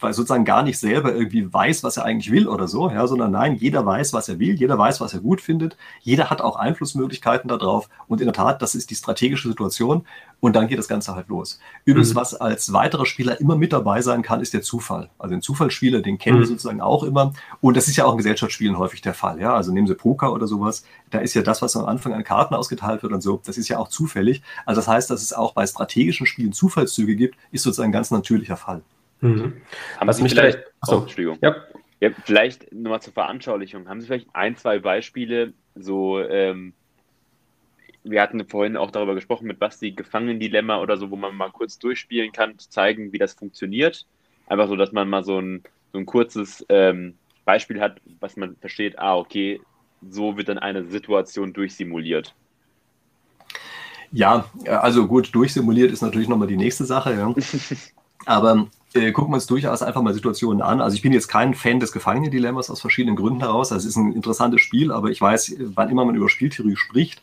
sozusagen 0.00 0.44
gar 0.44 0.62
nicht 0.64 0.78
selber 0.78 1.14
irgendwie 1.14 1.52
weiß, 1.52 1.84
was 1.84 1.96
er 1.96 2.04
eigentlich 2.04 2.32
will 2.32 2.48
oder 2.48 2.66
so, 2.66 2.90
ja, 2.90 3.06
sondern 3.06 3.30
nein, 3.30 3.54
jeder 3.54 3.86
weiß, 3.86 4.12
was 4.12 4.28
er 4.28 4.40
will, 4.40 4.54
jeder 4.54 4.76
weiß, 4.76 5.00
was 5.00 5.14
er 5.14 5.20
gut 5.20 5.40
findet, 5.40 5.76
jeder 6.00 6.30
hat 6.30 6.40
auch 6.40 6.56
Einflussmöglichkeiten 6.56 7.48
darauf. 7.48 7.88
Und 8.08 8.20
in 8.20 8.26
der 8.26 8.34
Tat, 8.34 8.62
das 8.62 8.74
ist 8.74 8.90
die 8.90 8.96
strategische 8.96 9.48
Situation 9.48 10.04
und 10.40 10.54
dann 10.54 10.68
geht 10.68 10.78
das 10.78 10.88
Ganze 10.88 11.14
halt 11.14 11.28
los. 11.28 11.60
Übrigens, 11.84 12.12
mhm. 12.12 12.16
was 12.16 12.34
als 12.34 12.72
weiterer 12.72 13.06
Spieler 13.06 13.40
immer 13.40 13.56
mit 13.56 13.72
dabei 13.72 14.02
sein 14.02 14.22
kann, 14.22 14.40
ist 14.40 14.54
der 14.54 14.62
Zufall. 14.62 15.10
Also 15.18 15.34
den 15.34 15.42
Zufallsspieler, 15.42 16.00
den 16.00 16.18
kennen 16.18 16.36
mhm. 16.36 16.42
wir 16.42 16.46
sozusagen 16.46 16.80
auch 16.80 17.02
immer 17.02 17.32
und 17.60 17.76
das 17.76 17.88
ist 17.88 17.96
ja 17.96 18.04
auch 18.04 18.12
in 18.12 18.18
Gesellschaftsspielen 18.18 18.78
häufig 18.78 19.00
der 19.00 19.14
Fall, 19.14 19.40
ja, 19.40 19.54
also 19.54 19.72
nehmen 19.72 19.86
Sie 19.86 19.94
Poker 19.94 20.32
oder 20.32 20.46
sowas, 20.46 20.84
da 21.10 21.18
ist 21.18 21.34
ja 21.34 21.42
das, 21.42 21.62
was 21.62 21.76
am 21.76 21.86
Anfang 21.86 22.12
an 22.12 22.24
Karten 22.24 22.54
ausgeteilt 22.54 23.02
wird 23.02 23.12
und 23.12 23.22
so, 23.22 23.40
das 23.44 23.58
ist 23.58 23.68
ja 23.68 23.78
auch 23.78 23.88
zufällig. 23.88 24.42
Also 24.64 24.80
das 24.80 24.88
heißt, 24.88 25.10
dass 25.10 25.22
es 25.22 25.32
auch 25.32 25.54
bei 25.54 25.66
strategischen 25.66 26.26
Spielen 26.26 26.52
Zufallszüge 26.52 27.16
gibt, 27.16 27.36
ist 27.50 27.62
sozusagen 27.62 27.92
ganz 27.92 28.10
natürlicher 28.10 28.56
Fall. 28.56 28.82
Mhm. 29.20 29.54
Haben 29.98 30.12
Sie 30.12 30.28
vielleicht, 30.28 30.58
oh, 30.86 30.96
Entschuldigung. 30.96 31.38
Ja. 31.42 31.56
ja 32.00 32.10
vielleicht 32.24 32.72
nochmal 32.72 33.00
zur 33.00 33.12
Veranschaulichung. 33.12 33.88
Haben 33.88 34.00
Sie 34.00 34.06
vielleicht 34.06 34.28
ein, 34.34 34.56
zwei 34.56 34.78
Beispiele, 34.78 35.54
so, 35.74 36.20
ähm, 36.20 36.74
wir 38.10 38.22
hatten 38.22 38.46
vorhin 38.46 38.76
auch 38.76 38.90
darüber 38.90 39.14
gesprochen 39.14 39.46
mit 39.46 39.58
Basti, 39.58 39.92
Gefangen-Dilemma 39.92 40.80
oder 40.80 40.96
so, 40.96 41.10
wo 41.10 41.16
man 41.16 41.34
mal 41.34 41.50
kurz 41.50 41.78
durchspielen 41.78 42.32
kann, 42.32 42.58
zeigen, 42.58 43.12
wie 43.12 43.18
das 43.18 43.34
funktioniert. 43.34 44.06
Einfach 44.46 44.68
so, 44.68 44.76
dass 44.76 44.92
man 44.92 45.08
mal 45.08 45.24
so 45.24 45.40
ein, 45.40 45.62
so 45.92 45.98
ein 45.98 46.06
kurzes 46.06 46.64
ähm, 46.68 47.14
Beispiel 47.44 47.80
hat, 47.80 48.00
was 48.20 48.36
man 48.36 48.56
versteht, 48.56 48.98
ah, 48.98 49.16
okay, 49.16 49.60
so 50.08 50.36
wird 50.36 50.48
dann 50.48 50.58
eine 50.58 50.84
Situation 50.84 51.52
durchsimuliert. 51.52 52.34
Ja, 54.12 54.48
also 54.66 55.06
gut, 55.06 55.34
durchsimuliert 55.34 55.90
ist 55.90 56.02
natürlich 56.02 56.28
nochmal 56.28 56.48
die 56.48 56.56
nächste 56.56 56.84
Sache. 56.84 57.14
Ja. 57.14 57.34
Aber 58.26 58.68
äh, 58.94 59.12
gucken 59.12 59.32
wir 59.32 59.36
uns 59.36 59.46
durchaus 59.46 59.82
einfach 59.82 60.02
mal 60.02 60.14
Situationen 60.14 60.62
an. 60.62 60.80
Also 60.80 60.94
ich 60.94 61.02
bin 61.02 61.12
jetzt 61.12 61.28
kein 61.28 61.54
Fan 61.54 61.80
des 61.80 61.92
Gefangenen-Dilemmas 61.92 62.70
aus 62.70 62.80
verschiedenen 62.80 63.16
Gründen 63.16 63.40
heraus. 63.40 63.72
Also 63.72 63.86
es 63.86 63.90
ist 63.90 63.96
ein 63.96 64.12
interessantes 64.12 64.60
Spiel, 64.60 64.92
aber 64.92 65.10
ich 65.10 65.20
weiß, 65.20 65.56
wann 65.74 65.90
immer 65.90 66.04
man 66.04 66.14
über 66.14 66.28
Spieltheorie 66.28 66.76
spricht, 66.76 67.22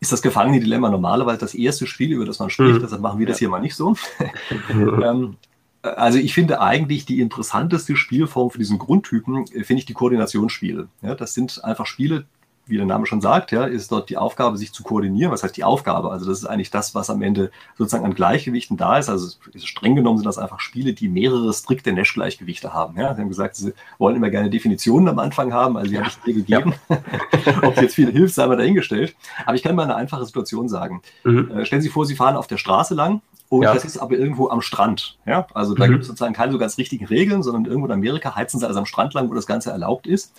ist 0.00 0.12
das 0.12 0.22
Gefangene-Dilemma 0.22 0.88
normalerweise 0.88 1.38
das 1.38 1.54
erste 1.54 1.86
Spiel, 1.86 2.12
über 2.12 2.24
das 2.24 2.38
man 2.38 2.50
spricht. 2.50 2.76
Mhm. 2.76 2.80
Deshalb 2.80 3.02
machen 3.02 3.18
wir 3.18 3.26
das 3.26 3.38
hier 3.38 3.50
mal 3.50 3.60
nicht 3.60 3.76
so. 3.76 3.94
ähm, 4.70 5.36
also 5.82 6.18
ich 6.18 6.34
finde 6.34 6.60
eigentlich 6.60 7.04
die 7.04 7.20
interessanteste 7.20 7.96
Spielform 7.96 8.50
für 8.50 8.58
diesen 8.58 8.78
Grundtypen, 8.78 9.44
äh, 9.52 9.64
finde 9.64 9.80
ich 9.80 9.86
die 9.86 9.92
Koordinationsspiele. 9.92 10.88
Ja, 11.02 11.14
das 11.14 11.34
sind 11.34 11.62
einfach 11.64 11.86
Spiele, 11.86 12.24
wie 12.66 12.76
der 12.76 12.86
Name 12.86 13.06
schon 13.06 13.20
sagt, 13.20 13.50
ja, 13.52 13.64
ist 13.64 13.90
dort 13.90 14.10
die 14.10 14.16
Aufgabe, 14.16 14.56
sich 14.56 14.72
zu 14.72 14.82
koordinieren. 14.82 15.32
Was 15.32 15.42
heißt 15.42 15.56
die 15.56 15.64
Aufgabe? 15.64 16.10
Also 16.10 16.26
das 16.26 16.38
ist 16.38 16.44
eigentlich 16.44 16.70
das, 16.70 16.94
was 16.94 17.10
am 17.10 17.20
Ende 17.20 17.50
sozusagen 17.76 18.04
an 18.04 18.14
Gleichgewichten 18.14 18.76
da 18.76 18.98
ist. 18.98 19.08
Also 19.08 19.36
streng 19.56 19.96
genommen 19.96 20.18
sind 20.18 20.26
das 20.26 20.38
einfach 20.38 20.60
Spiele, 20.60 20.92
die 20.92 21.08
mehrere 21.08 21.52
strikte 21.52 21.92
Nash-Gleichgewichte 21.92 22.72
haben. 22.72 22.96
Ja, 22.96 23.14
sie 23.14 23.20
haben 23.20 23.28
gesagt, 23.28 23.56
sie 23.56 23.74
wollen 23.98 24.16
immer 24.16 24.30
gerne 24.30 24.50
Definitionen 24.50 25.08
am 25.08 25.18
Anfang 25.18 25.52
haben, 25.52 25.76
also 25.76 25.88
die 25.88 25.96
ja. 25.96 26.02
habe 26.02 26.10
ich 26.10 26.16
dir 26.22 26.34
gegeben. 26.34 26.74
Ja. 26.88 27.62
Ob 27.62 27.80
jetzt 27.80 27.96
viel 27.96 28.12
hilft, 28.12 28.34
sei 28.34 28.46
mal 28.46 28.56
dahingestellt. 28.56 29.16
Aber 29.46 29.56
ich 29.56 29.62
kann 29.62 29.74
mal 29.74 29.84
eine 29.84 29.96
einfache 29.96 30.24
Situation 30.24 30.68
sagen. 30.68 31.02
Mhm. 31.24 31.50
Äh, 31.50 31.64
stellen 31.64 31.82
Sie 31.82 31.88
vor, 31.88 32.06
Sie 32.06 32.14
fahren 32.14 32.36
auf 32.36 32.46
der 32.46 32.58
Straße 32.58 32.94
lang 32.94 33.20
und 33.48 33.64
ja. 33.64 33.74
das 33.74 33.84
ist 33.84 33.98
aber 33.98 34.16
irgendwo 34.16 34.48
am 34.48 34.62
Strand. 34.62 35.18
Ja? 35.26 35.48
Also 35.54 35.74
da 35.74 35.86
mhm. 35.86 35.90
gibt 35.90 36.02
es 36.02 36.08
sozusagen 36.08 36.34
keine 36.34 36.52
so 36.52 36.58
ganz 36.58 36.78
richtigen 36.78 37.06
Regeln, 37.06 37.42
sondern 37.42 37.64
irgendwo 37.64 37.86
in 37.86 37.92
Amerika 37.92 38.36
heizen 38.36 38.60
sie 38.60 38.66
also 38.66 38.78
am 38.78 38.86
Strand 38.86 39.12
lang, 39.12 39.28
wo 39.28 39.34
das 39.34 39.46
Ganze 39.46 39.72
erlaubt 39.72 40.06
ist. 40.06 40.32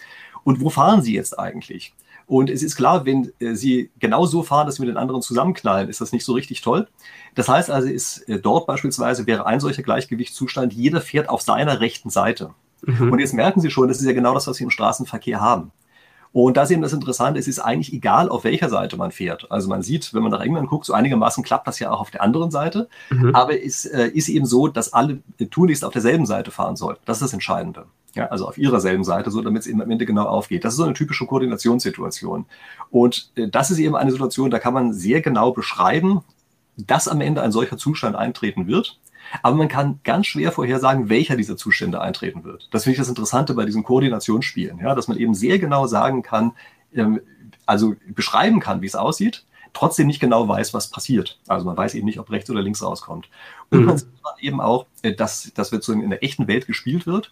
Und 0.43 0.61
wo 0.61 0.69
fahren 0.69 1.01
Sie 1.01 1.13
jetzt 1.13 1.37
eigentlich? 1.37 1.93
Und 2.31 2.49
es 2.49 2.63
ist 2.63 2.77
klar, 2.77 3.05
wenn 3.05 3.33
äh, 3.39 3.55
Sie 3.55 3.91
genau 3.99 4.25
so 4.25 4.41
fahren, 4.41 4.65
dass 4.65 4.75
Sie 4.75 4.81
mit 4.81 4.87
den 4.87 4.95
anderen 4.95 5.21
zusammenknallen, 5.21 5.89
ist 5.89 5.99
das 5.99 6.13
nicht 6.13 6.23
so 6.23 6.31
richtig 6.31 6.61
toll. 6.61 6.87
Das 7.35 7.49
heißt 7.49 7.69
also, 7.69 7.89
ist, 7.89 8.19
äh, 8.29 8.39
dort 8.39 8.67
beispielsweise 8.67 9.27
wäre 9.27 9.45
ein 9.45 9.59
solcher 9.59 9.83
Gleichgewichtszustand, 9.83 10.71
jeder 10.71 11.01
fährt 11.01 11.27
auf 11.27 11.41
seiner 11.41 11.81
rechten 11.81 12.09
Seite. 12.09 12.51
Mhm. 12.83 13.11
Und 13.11 13.19
jetzt 13.19 13.33
merken 13.33 13.59
Sie 13.59 13.69
schon, 13.69 13.89
das 13.89 13.99
ist 13.99 14.05
ja 14.05 14.13
genau 14.13 14.33
das, 14.33 14.47
was 14.47 14.55
Sie 14.55 14.63
im 14.63 14.69
Straßenverkehr 14.69 15.41
haben. 15.41 15.73
Und 16.31 16.55
da 16.55 16.63
ist 16.63 16.71
eben 16.71 16.81
das 16.81 16.93
Interessante, 16.93 17.37
es 17.37 17.49
ist 17.49 17.59
eigentlich 17.59 17.91
egal, 17.91 18.29
auf 18.29 18.45
welcher 18.45 18.69
Seite 18.69 18.95
man 18.95 19.11
fährt. 19.11 19.51
Also 19.51 19.67
man 19.67 19.81
sieht, 19.81 20.13
wenn 20.13 20.23
man 20.23 20.31
nach 20.31 20.39
England 20.39 20.69
guckt, 20.69 20.85
so 20.85 20.93
einigermaßen 20.93 21.43
klappt 21.43 21.67
das 21.67 21.79
ja 21.79 21.91
auch 21.91 21.99
auf 21.99 22.11
der 22.11 22.21
anderen 22.21 22.49
Seite. 22.49 22.87
Mhm. 23.09 23.35
Aber 23.35 23.61
es 23.61 23.83
äh, 23.83 24.07
ist 24.07 24.29
eben 24.29 24.45
so, 24.45 24.69
dass 24.69 24.93
alle 24.93 25.19
tunlichst 25.49 25.83
auf 25.83 25.91
derselben 25.91 26.25
Seite 26.25 26.49
fahren 26.49 26.77
sollten. 26.77 27.01
Das 27.03 27.17
ist 27.17 27.23
das 27.23 27.33
Entscheidende. 27.33 27.87
Ja, 28.13 28.25
also 28.27 28.47
auf 28.47 28.57
ihrer 28.57 28.81
selben 28.81 29.05
Seite, 29.05 29.31
so 29.31 29.41
damit 29.41 29.61
es 29.61 29.67
eben 29.67 29.81
am 29.81 29.89
Ende 29.89 30.05
genau 30.05 30.25
aufgeht. 30.25 30.65
Das 30.65 30.73
ist 30.73 30.77
so 30.77 30.83
eine 30.83 30.93
typische 30.93 31.25
Koordinationssituation. 31.25 32.45
Und 32.89 33.31
äh, 33.35 33.47
das 33.47 33.71
ist 33.71 33.79
eben 33.79 33.95
eine 33.95 34.11
Situation, 34.11 34.51
da 34.51 34.59
kann 34.59 34.73
man 34.73 34.93
sehr 34.93 35.21
genau 35.21 35.51
beschreiben, 35.51 36.21
dass 36.75 37.07
am 37.07 37.21
Ende 37.21 37.41
ein 37.41 37.51
solcher 37.51 37.77
Zustand 37.77 38.15
eintreten 38.15 38.67
wird. 38.67 38.99
Aber 39.43 39.55
man 39.55 39.67
kann 39.69 39.99
ganz 40.03 40.27
schwer 40.27 40.51
vorhersagen, 40.51 41.09
welcher 41.09 41.37
dieser 41.37 41.55
Zustände 41.55 42.01
eintreten 42.01 42.43
wird. 42.43 42.67
Das 42.71 42.83
finde 42.83 42.95
ich 42.95 42.99
das 42.99 43.09
Interessante 43.09 43.53
bei 43.53 43.65
diesen 43.65 43.83
Koordinationsspielen, 43.83 44.79
ja, 44.79 44.93
dass 44.93 45.07
man 45.07 45.17
eben 45.17 45.33
sehr 45.33 45.59
genau 45.59 45.87
sagen 45.87 46.21
kann, 46.21 46.51
ähm, 46.93 47.21
also 47.65 47.95
beschreiben 48.07 48.59
kann, 48.59 48.81
wie 48.81 48.87
es 48.87 48.95
aussieht, 48.95 49.45
trotzdem 49.73 50.07
nicht 50.07 50.19
genau 50.19 50.47
weiß, 50.47 50.73
was 50.73 50.89
passiert. 50.89 51.39
Also 51.47 51.65
man 51.65 51.77
weiß 51.77 51.95
eben 51.95 52.05
nicht, 52.05 52.19
ob 52.19 52.29
rechts 52.29 52.49
oder 52.49 52.61
links 52.61 52.83
rauskommt. 52.83 53.29
Und 53.69 53.79
mhm. 53.79 53.85
man 53.85 53.97
sieht 53.97 54.09
eben 54.39 54.59
auch, 54.59 54.85
äh, 55.01 55.13
dass 55.13 55.51
das 55.53 55.71
wird 55.71 55.83
so 55.83 55.93
in 55.93 56.09
der 56.09 56.23
echten 56.23 56.47
Welt 56.47 56.67
gespielt 56.67 57.07
wird 57.07 57.31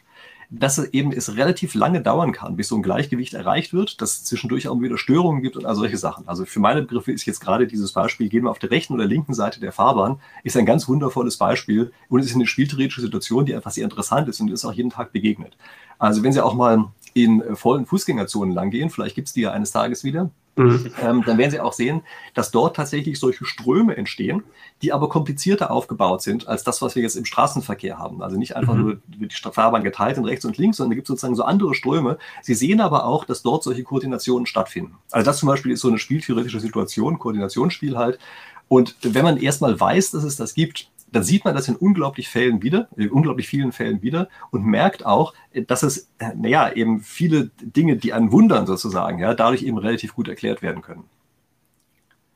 dass 0.50 0.80
es 0.80 0.90
eben 0.94 1.12
es 1.12 1.36
relativ 1.36 1.76
lange 1.76 2.02
dauern 2.02 2.32
kann, 2.32 2.56
bis 2.56 2.70
so 2.70 2.76
ein 2.76 2.82
Gleichgewicht 2.82 3.36
erreicht 3.36 3.72
wird, 3.72 4.02
dass 4.02 4.18
es 4.18 4.26
zwischendurch 4.26 4.68
auch 4.68 4.82
wieder 4.82 4.98
Störungen 4.98 5.44
gibt 5.44 5.58
und 5.58 5.66
all 5.66 5.76
solche 5.76 5.98
Sachen. 5.98 6.28
Also 6.28 6.46
für 6.46 6.60
meine 6.60 6.82
Begriffe 6.82 7.12
ist 7.12 7.26
jetzt 7.26 7.40
gerade 7.40 7.68
dieses 7.68 7.92
Beispiel, 7.92 8.30
gehen 8.30 8.44
wir 8.44 8.52
auf 8.52 8.60
der 8.60 8.72
rechten 8.72 8.94
oder 8.94 9.06
linken 9.06 9.34
Seite 9.34 9.60
der 9.60 9.72
Fahrbahn, 9.72 10.20
ist 10.44 10.58
ein 10.58 10.66
ganz 10.66 10.88
wundervolles 10.88 11.38
Beispiel 11.38 11.92
und 12.10 12.22
es 12.22 12.28
ist 12.28 12.36
eine 12.36 12.48
spieltheoretische 12.48 13.02
Situation, 13.02 13.46
die 13.46 13.54
einfach 13.54 13.72
sehr 13.72 13.84
interessant 13.84 14.28
ist 14.28 14.42
und 14.42 14.50
ist 14.50 14.66
auch 14.66 14.74
jeden 14.74 14.90
Tag 14.90 15.12
begegnet. 15.12 15.56
Also 16.00 16.24
wenn 16.24 16.34
Sie 16.34 16.44
auch 16.44 16.56
mal 16.56 16.86
in 17.14 17.44
vollen 17.56 17.86
Fußgängerzonen 17.86 18.54
langgehen, 18.54 18.90
vielleicht 18.90 19.16
gibt 19.16 19.28
es 19.28 19.34
die 19.34 19.42
ja 19.42 19.52
eines 19.52 19.72
Tages 19.72 20.04
wieder, 20.04 20.32
Mhm. 20.56 20.92
Ähm, 21.02 21.24
dann 21.26 21.38
werden 21.38 21.52
Sie 21.52 21.60
auch 21.60 21.74
sehen, 21.74 22.02
dass 22.34 22.52
dort 22.52 22.76
tatsächlich 22.76 23.20
solche 23.20 23.46
Ströme 23.46 23.96
entstehen, 23.96 24.44
die 24.82 24.92
aber 24.92 25.08
komplizierter 25.08 25.72
aufgebaut 25.72 26.22
sind 26.22 26.48
als 26.48 26.64
das, 26.64 26.82
was 26.82 26.96
wir 26.96 27.04
jetzt 27.04 27.16
im 27.16 27.26
Straßenverkehr 27.26 27.98
haben. 27.98 28.22
Also 28.22 28.38
nicht 28.38 28.56
einfach 28.56 28.74
mhm. 28.74 28.82
nur 28.82 28.98
die 29.08 29.30
Fahrbahn 29.30 29.84
geteilt 29.84 30.18
in 30.18 30.26
rechts 30.26 30.46
und 30.46 30.58
links, 30.58 30.78
sondern 30.78 30.94
es 30.94 30.98
gibt 30.98 31.08
sozusagen 31.08 31.36
so 31.36 31.44
andere 31.44 31.74
Ströme. 31.76 32.18
Sie 32.42 32.56
sehen 32.56 32.82
aber 32.82 33.06
auch, 33.06 33.26
dass 33.26 33.42
dort 33.42 33.64
solche 33.64 33.84
Koordinationen 33.84 34.46
stattfinden. 34.46 34.98
Also 35.12 35.26
das 35.26 35.38
zum 35.40 35.48
Beispiel 35.48 35.72
ist 35.72 35.82
so 35.82 35.88
eine 35.88 35.98
spieltheoretische 35.98 36.60
Situation, 36.60 37.20
Koordinationsspiel 37.20 37.98
halt. 37.98 38.20
Und 38.68 38.96
wenn 39.02 39.24
man 39.24 39.38
erstmal 39.38 39.80
weiß, 39.80 40.12
dass 40.12 40.24
es 40.24 40.36
das 40.36 40.54
gibt, 40.54 40.90
dann 41.12 41.24
sieht 41.24 41.46
man 41.46 41.56
das 41.56 41.68
in 41.68 41.76
unglaublich 41.76 42.30
Fällen 42.30 42.62
wieder, 42.62 42.88
in 42.96 43.08
äh, 43.08 43.10
unglaublich 43.10 43.48
vielen 43.48 43.72
Fällen 43.72 44.02
wieder 44.02 44.30
und 44.52 44.64
merkt 44.64 45.06
auch, 45.06 45.34
äh, 45.52 45.64
dass 45.64 45.84
es, 45.84 46.10
äh, 46.20 46.32
naja, 46.36 46.72
eben 46.72 47.02
viele 47.02 47.52
Dinge, 47.62 47.96
die 47.96 48.14
einen 48.14 48.32
wundern 48.32 48.66
sozusagen, 48.66 49.20
ja, 49.20 49.34
dadurch 49.34 49.64
eben 49.64 49.78
relativ 49.78 50.16
gut 50.16 50.28
erklärt 50.28 50.62
werden 50.62 50.82
können. 50.82 51.04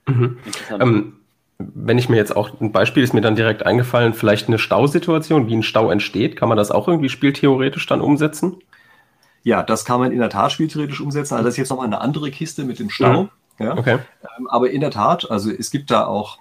Mhm. 0.08 0.38
Ähm, 0.70 1.14
wenn 1.58 1.98
ich 1.98 2.10
mir 2.10 2.18
jetzt 2.18 2.36
auch 2.36 2.60
ein 2.60 2.72
Beispiel 2.72 3.04
ist 3.04 3.14
mir 3.14 3.22
dann 3.22 3.36
direkt 3.36 3.66
eingefallen, 3.66 4.14
vielleicht 4.14 4.48
eine 4.48 4.60
Stausituation, 4.60 5.48
wie 5.48 5.56
ein 5.56 5.64
Stau 5.64 5.92
entsteht, 5.92 6.36
kann 6.36 6.50
man 6.50 6.58
das 6.58 6.72
auch 6.72 6.88
irgendwie 6.88 7.10
spieltheoretisch 7.10 7.86
dann 7.86 8.02
umsetzen? 8.02 8.58
Ja, 9.44 9.62
das 9.64 9.86
kann 9.86 10.00
man 10.00 10.12
in 10.12 10.20
der 10.20 10.30
Tat 10.30 10.52
spieltheoretisch 10.52 11.00
umsetzen. 11.02 11.36
Also 11.36 11.46
das 11.46 11.54
ist 11.54 11.58
jetzt 11.58 11.70
nochmal 11.70 11.86
eine 11.86 12.02
andere 12.02 12.32
Kiste 12.32 12.64
mit 12.64 12.80
dem 12.80 12.90
Stau. 12.90 13.24
Mhm. 13.24 13.30
Ja. 13.60 13.78
Okay. 13.78 14.00
Ähm, 14.38 14.48
aber 14.50 14.72
in 14.72 14.82
der 14.82 14.92
Tat, 14.92 15.30
also 15.30 15.52
es 15.52 15.70
gibt 15.70 15.92
da 15.92 16.06
auch 16.06 16.40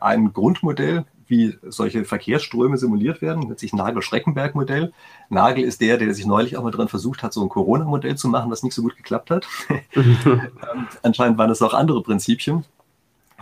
ein 0.00 0.32
Grundmodell, 0.32 1.04
wie 1.28 1.58
solche 1.62 2.04
Verkehrsströme 2.04 2.76
simuliert 2.78 3.22
werden, 3.22 3.40
nennt 3.40 3.58
sich 3.58 3.72
Nagel-Schreckenberg-Modell. 3.72 4.92
Nagel 5.28 5.64
ist 5.64 5.80
der, 5.80 5.98
der 5.98 6.12
sich 6.14 6.26
neulich 6.26 6.56
auch 6.56 6.62
mal 6.62 6.70
dran 6.70 6.88
versucht 6.88 7.22
hat, 7.22 7.32
so 7.32 7.42
ein 7.42 7.48
Corona-Modell 7.48 8.16
zu 8.16 8.28
machen, 8.28 8.50
was 8.50 8.62
nicht 8.62 8.74
so 8.74 8.82
gut 8.82 8.96
geklappt 8.96 9.30
hat. 9.30 9.46
ähm, 9.94 10.48
anscheinend 11.02 11.38
waren 11.38 11.50
es 11.50 11.62
auch 11.62 11.74
andere 11.74 12.02
Prinzipien. 12.02 12.64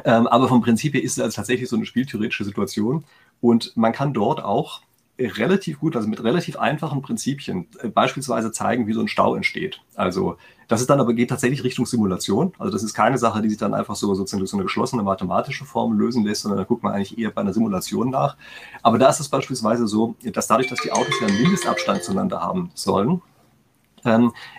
Ähm, 0.04 0.26
aber 0.26 0.48
vom 0.48 0.60
Prinzip 0.60 0.94
her 0.94 1.02
ist 1.02 1.12
es 1.12 1.20
also 1.20 1.36
tatsächlich 1.36 1.68
so 1.68 1.76
eine 1.76 1.86
spieltheoretische 1.86 2.44
Situation. 2.44 3.04
Und 3.40 3.76
man 3.76 3.92
kann 3.92 4.12
dort 4.12 4.42
auch 4.42 4.82
relativ 5.18 5.80
gut, 5.80 5.96
also 5.96 6.08
mit 6.08 6.22
relativ 6.22 6.58
einfachen 6.58 7.02
Prinzipien, 7.02 7.66
äh, 7.80 7.88
beispielsweise 7.88 8.52
zeigen, 8.52 8.86
wie 8.86 8.92
so 8.92 9.00
ein 9.00 9.08
Stau 9.08 9.34
entsteht. 9.34 9.80
Also 9.94 10.36
das 10.68 10.80
ist 10.80 10.90
dann 10.90 11.00
aber 11.00 11.14
geht 11.14 11.30
tatsächlich 11.30 11.64
Richtung 11.64 11.86
Simulation. 11.86 12.52
Also 12.58 12.72
das 12.72 12.82
ist 12.82 12.92
keine 12.92 13.18
Sache, 13.18 13.40
die 13.40 13.48
sich 13.48 13.58
dann 13.58 13.72
einfach 13.72 13.96
so 13.96 14.14
sozusagen 14.14 14.40
durch 14.40 14.50
so 14.50 14.56
eine 14.56 14.64
geschlossene 14.64 15.02
mathematische 15.02 15.64
Form 15.64 15.98
lösen 15.98 16.24
lässt, 16.24 16.42
sondern 16.42 16.58
da 16.58 16.64
guckt 16.64 16.82
man 16.82 16.92
eigentlich 16.92 17.18
eher 17.18 17.30
bei 17.30 17.40
einer 17.40 17.52
Simulation 17.52 18.10
nach. 18.10 18.36
Aber 18.82 18.98
da 18.98 19.08
ist 19.08 19.20
es 19.20 19.28
beispielsweise 19.28 19.86
so, 19.86 20.16
dass 20.24 20.48
dadurch, 20.48 20.68
dass 20.68 20.80
die 20.80 20.92
Autos 20.92 21.14
ja 21.20 21.28
einen 21.28 21.40
Mindestabstand 21.40 22.02
zueinander 22.02 22.42
haben 22.42 22.70
sollen, 22.74 23.22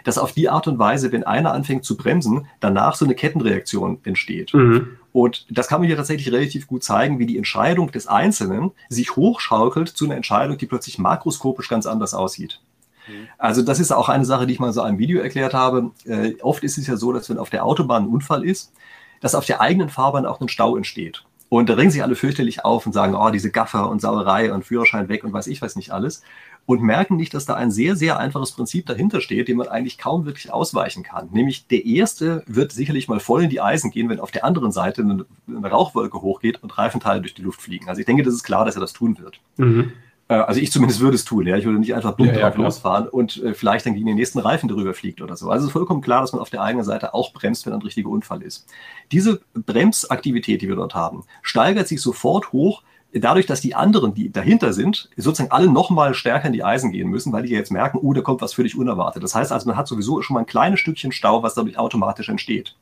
dass 0.04 0.18
auf 0.18 0.32
die 0.32 0.50
Art 0.50 0.68
und 0.68 0.80
Weise, 0.80 1.12
wenn 1.12 1.24
einer 1.24 1.54
anfängt 1.54 1.86
zu 1.86 1.98
bremsen, 1.98 2.48
danach 2.60 2.96
so 2.96 3.06
eine 3.06 3.16
Kettenreaktion 3.16 4.00
entsteht. 4.04 4.54
Mhm. 4.54 4.98
Und 5.14 5.46
das 5.50 5.68
kann 5.68 5.80
man 5.80 5.88
hier 5.88 5.98
tatsächlich 5.98 6.32
relativ 6.32 6.68
gut 6.68 6.84
zeigen, 6.84 7.18
wie 7.20 7.26
die 7.26 7.38
Entscheidung 7.38 7.92
des 7.92 8.08
Einzelnen 8.08 8.72
sich 8.90 9.16
hochschaukelt 9.16 9.90
zu 9.90 10.06
einer 10.06 10.16
Entscheidung, 10.16 10.58
die 10.58 10.68
plötzlich 10.68 11.00
makroskopisch 11.00 11.70
ganz 11.70 11.86
anders 11.86 12.14
aussieht. 12.14 12.62
Mhm. 13.08 13.28
Also 13.38 13.62
das 13.62 13.80
ist 13.80 13.92
auch 13.92 14.10
eine 14.10 14.26
Sache, 14.26 14.46
die 14.48 14.54
ich 14.54 14.60
mal 14.60 14.74
so 14.74 14.82
einem 14.82 15.00
Video 15.00 15.22
erklärt 15.22 15.54
habe. 15.54 15.92
Äh, 16.06 16.34
oft 16.42 16.64
ist 16.64 16.78
es 16.78 16.88
ja 16.88 16.98
so, 16.98 17.14
dass 17.14 17.30
wenn 17.30 17.38
auf 17.38 17.50
der 17.50 17.66
Autobahn 17.66 18.04
ein 18.04 18.10
Unfall 18.10 18.46
ist, 18.46 18.74
dass 19.22 19.36
auf 19.36 19.46
der 19.46 19.62
eigenen 19.62 19.90
Fahrbahn 19.90 20.26
auch 20.26 20.42
ein 20.42 20.50
Stau 20.50 20.78
entsteht. 20.78 21.24
Und 21.50 21.70
da 21.70 21.76
ringen 21.76 21.92
sich 21.92 22.04
alle 22.04 22.16
fürchterlich 22.16 22.66
auf 22.66 22.86
und 22.86 22.92
sagen, 22.92 23.16
oh, 23.16 23.30
diese 23.30 23.52
Gaffer 23.52 23.90
und 23.90 24.02
Sauerei 24.02 24.52
und 24.52 24.66
Führerschein 24.66 25.08
weg 25.08 25.24
und 25.24 25.32
weiß 25.32 25.48
ich 25.48 25.62
weiß 25.62 25.78
nicht 25.78 25.92
alles. 25.92 26.22
Und 26.68 26.82
merken 26.82 27.16
nicht, 27.16 27.34
dass 27.34 27.46
da 27.46 27.56
ein 27.56 27.72
sehr, 27.72 27.96
sehr 27.96 28.20
einfaches 28.20 28.52
Prinzip 28.52 28.86
dahinter 28.86 29.22
steht, 29.22 29.48
dem 29.48 29.58
man 29.58 29.70
eigentlich 29.70 29.98
kaum 29.98 30.26
wirklich 30.26 30.52
ausweichen 30.52 31.02
kann. 31.02 31.30
Nämlich 31.32 31.66
der 31.68 31.86
erste 31.86 32.44
wird 32.46 32.74
sicherlich 32.74 33.08
mal 33.08 33.22
voll 33.22 33.44
in 33.44 33.50
die 33.50 33.62
Eisen 33.62 33.90
gehen, 33.90 34.10
wenn 34.10 34.20
auf 34.20 34.32
der 34.32 34.44
anderen 34.44 34.74
Seite 34.74 35.02
eine, 35.02 35.26
eine 35.48 35.72
Rauchwolke 35.72 36.22
hochgeht 36.22 36.62
und 36.62 36.78
Reifenteile 36.78 37.22
durch 37.22 37.34
die 37.34 37.42
Luft 37.42 37.62
fliegen. 37.62 37.88
Also 37.88 38.02
ich 38.02 38.06
denke, 38.06 38.22
das 38.22 38.34
ist 38.34 38.44
klar, 38.44 38.66
dass 38.66 38.76
er 38.76 38.82
das 38.82 38.92
tun 38.92 39.18
wird. 39.18 39.40
Mhm. 39.56 39.94
Äh, 40.28 40.36
also 40.36 40.60
ich 40.60 40.72
zumindest 40.72 41.00
würde 41.00 41.16
es 41.16 41.26
tun, 41.26 41.48
ja. 41.48 41.58
Ich 41.58 41.66
würde 41.66 41.80
nicht 41.80 41.96
einfach 41.96 42.16
blind 42.16 42.36
ja, 42.36 42.42
drauf 42.42 42.58
ja, 42.58 42.64
losfahren 42.64 43.08
und 43.08 43.42
äh, 43.44 43.54
vielleicht 43.54 43.86
dann 43.86 43.94
gegen 43.94 44.08
den 44.08 44.16
nächsten 44.16 44.40
Reifen 44.40 44.68
drüber 44.68 44.94
fliegt 44.94 45.22
oder 45.22 45.36
so. 45.36 45.50
Also 45.50 45.64
es 45.64 45.70
ist 45.70 45.74
vollkommen 45.74 46.02
klar, 46.02 46.22
dass 46.22 46.34
man 46.34 46.42
auf 46.42 46.50
der 46.50 46.62
eigenen 46.62 46.86
Seite 46.86 47.14
auch 47.14 47.34
bremst, 47.34 47.66
wenn 47.66 47.74
ein 47.74 47.82
richtiger 47.82 48.10
Unfall 48.10 48.42
ist. 48.42 48.68
Diese 49.12 49.40
Bremsaktivität, 49.54 50.62
die 50.62 50.68
wir 50.68 50.76
dort 50.76 50.96
haben, 50.96 51.24
steigert 51.42 51.88
sich 51.88 52.02
sofort 52.02 52.52
hoch, 52.52 52.84
dadurch, 53.14 53.46
dass 53.46 53.62
die 53.62 53.76
anderen, 53.76 54.14
die 54.14 54.32
dahinter 54.32 54.74
sind, 54.74 55.10
sozusagen 55.16 55.52
alle 55.52 55.70
nochmal 55.72 56.14
stärker 56.14 56.48
in 56.48 56.54
die 56.54 56.64
Eisen 56.64 56.92
gehen 56.92 57.10
müssen, 57.10 57.32
weil 57.32 57.44
die 57.44 57.54
jetzt 57.54 57.72
merken, 57.72 58.00
oh, 58.02 58.14
da 58.14 58.22
kommt 58.22 58.42
was 58.42 58.54
völlig 58.54 58.78
unerwartet. 58.78 59.24
Das 59.24 59.36
heißt 59.36 59.52
also, 59.52 59.68
man 59.68 59.78
hat 59.78 59.88
sowieso 59.88 60.22
schon 60.22 60.34
mal 60.36 60.42
ein 60.42 60.46
kleines 60.46 60.80
Stückchen 60.80 61.12
Stau, 61.12 61.44
was 61.44 61.54
dadurch 61.54 61.78
automatisch 61.78 62.30
entsteht. 62.30 62.76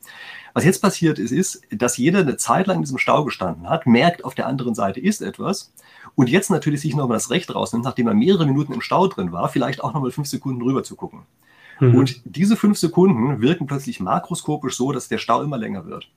Was 0.54 0.64
jetzt 0.64 0.80
passiert 0.80 1.18
ist, 1.18 1.32
ist, 1.32 1.62
dass 1.70 1.98
jeder 1.98 2.20
eine 2.20 2.36
Zeit 2.36 2.66
lang 2.66 2.78
in 2.78 2.82
diesem 2.82 2.98
Stau 2.98 3.24
gestanden 3.24 3.68
hat, 3.68 3.86
merkt, 3.86 4.24
auf 4.24 4.34
der 4.34 4.46
anderen 4.46 4.74
Seite 4.74 5.00
ist 5.00 5.20
etwas 5.20 5.72
und 6.14 6.30
jetzt 6.30 6.50
natürlich 6.50 6.80
sich 6.80 6.96
nochmal 6.96 7.16
das 7.16 7.30
Recht 7.30 7.54
rausnimmt, 7.54 7.84
nachdem 7.84 8.08
er 8.08 8.14
mehrere 8.14 8.46
Minuten 8.46 8.72
im 8.72 8.80
Stau 8.80 9.06
drin 9.06 9.32
war, 9.32 9.48
vielleicht 9.48 9.84
auch 9.84 9.92
nochmal 9.92 10.10
fünf 10.10 10.28
Sekunden 10.28 10.62
rüber 10.62 10.82
zu 10.82 10.96
gucken. 10.96 11.20
Mhm. 11.78 11.94
Und 11.94 12.22
diese 12.24 12.56
fünf 12.56 12.78
Sekunden 12.78 13.40
wirken 13.42 13.66
plötzlich 13.66 14.00
makroskopisch 14.00 14.76
so, 14.76 14.92
dass 14.92 15.08
der 15.08 15.18
Stau 15.18 15.42
immer 15.42 15.58
länger 15.58 15.86
wird. 15.86 16.08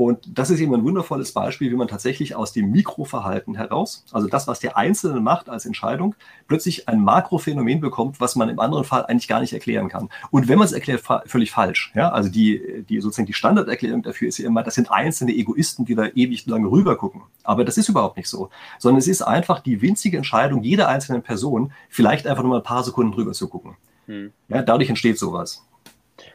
Und 0.00 0.38
das 0.38 0.48
ist 0.48 0.60
eben 0.60 0.74
ein 0.74 0.82
wundervolles 0.82 1.32
Beispiel, 1.32 1.70
wie 1.70 1.76
man 1.76 1.86
tatsächlich 1.86 2.34
aus 2.34 2.54
dem 2.54 2.70
Mikroverhalten 2.70 3.54
heraus, 3.54 4.02
also 4.12 4.28
das, 4.28 4.48
was 4.48 4.58
der 4.58 4.78
Einzelne 4.78 5.20
macht 5.20 5.50
als 5.50 5.66
Entscheidung, 5.66 6.14
plötzlich 6.48 6.88
ein 6.88 7.00
Makrophänomen 7.02 7.80
bekommt, 7.80 8.18
was 8.18 8.34
man 8.34 8.48
im 8.48 8.60
anderen 8.60 8.84
Fall 8.84 9.04
eigentlich 9.04 9.28
gar 9.28 9.40
nicht 9.40 9.52
erklären 9.52 9.90
kann. 9.90 10.08
Und 10.30 10.48
wenn 10.48 10.58
man 10.58 10.64
es 10.64 10.72
erklärt, 10.72 11.02
völlig 11.26 11.50
falsch. 11.50 11.92
Ja? 11.94 12.08
Also 12.12 12.30
die, 12.30 12.82
die 12.88 12.98
sozusagen 13.02 13.26
die 13.26 13.34
Standarderklärung 13.34 14.00
dafür 14.02 14.28
ist 14.28 14.38
ja 14.38 14.46
immer, 14.46 14.62
das 14.62 14.76
sind 14.76 14.90
einzelne 14.90 15.32
Egoisten, 15.32 15.84
die 15.84 15.94
da 15.94 16.06
ewig 16.06 16.46
lange 16.46 16.70
rüber 16.70 16.96
gucken. 16.96 17.20
Aber 17.42 17.66
das 17.66 17.76
ist 17.76 17.90
überhaupt 17.90 18.16
nicht 18.16 18.30
so. 18.30 18.48
Sondern 18.78 19.00
es 19.00 19.06
ist 19.06 19.20
einfach 19.20 19.60
die 19.60 19.82
winzige 19.82 20.16
Entscheidung 20.16 20.62
jeder 20.62 20.88
einzelnen 20.88 21.20
Person, 21.20 21.72
vielleicht 21.90 22.26
einfach 22.26 22.42
nur 22.42 22.52
mal 22.52 22.60
ein 22.60 22.62
paar 22.62 22.84
Sekunden 22.84 23.12
rüber 23.12 23.32
zu 23.32 23.48
gucken. 23.48 23.76
Hm. 24.06 24.32
Ja, 24.48 24.62
dadurch 24.62 24.88
entsteht 24.88 25.18
sowas. 25.18 25.62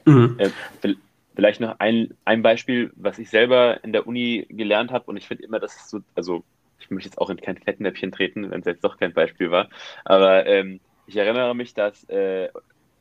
Mhm. 0.05 0.35
Äh, 0.37 0.95
Vielleicht 1.35 1.61
noch 1.61 1.79
ein, 1.79 2.13
ein 2.25 2.41
Beispiel, 2.41 2.91
was 2.95 3.19
ich 3.19 3.29
selber 3.29 3.83
in 3.83 3.93
der 3.93 4.07
Uni 4.07 4.45
gelernt 4.49 4.91
habe 4.91 5.05
und 5.05 5.17
ich 5.17 5.27
finde 5.27 5.43
immer, 5.43 5.59
dass 5.59 5.75
es 5.75 5.89
so, 5.89 5.99
also 6.15 6.43
ich 6.79 6.89
möchte 6.89 7.09
jetzt 7.09 7.17
auch 7.17 7.29
in 7.29 7.37
kein 7.37 7.57
Fettnäpfchen 7.57 8.11
treten, 8.11 8.49
wenn 8.51 8.61
es 8.61 8.65
jetzt 8.65 8.83
doch 8.83 8.97
kein 8.97 9.13
Beispiel 9.13 9.51
war, 9.51 9.69
aber 10.03 10.45
ähm, 10.45 10.79
ich 11.07 11.17
erinnere 11.17 11.55
mich, 11.55 11.73
dass 11.73 12.03
äh, 12.09 12.49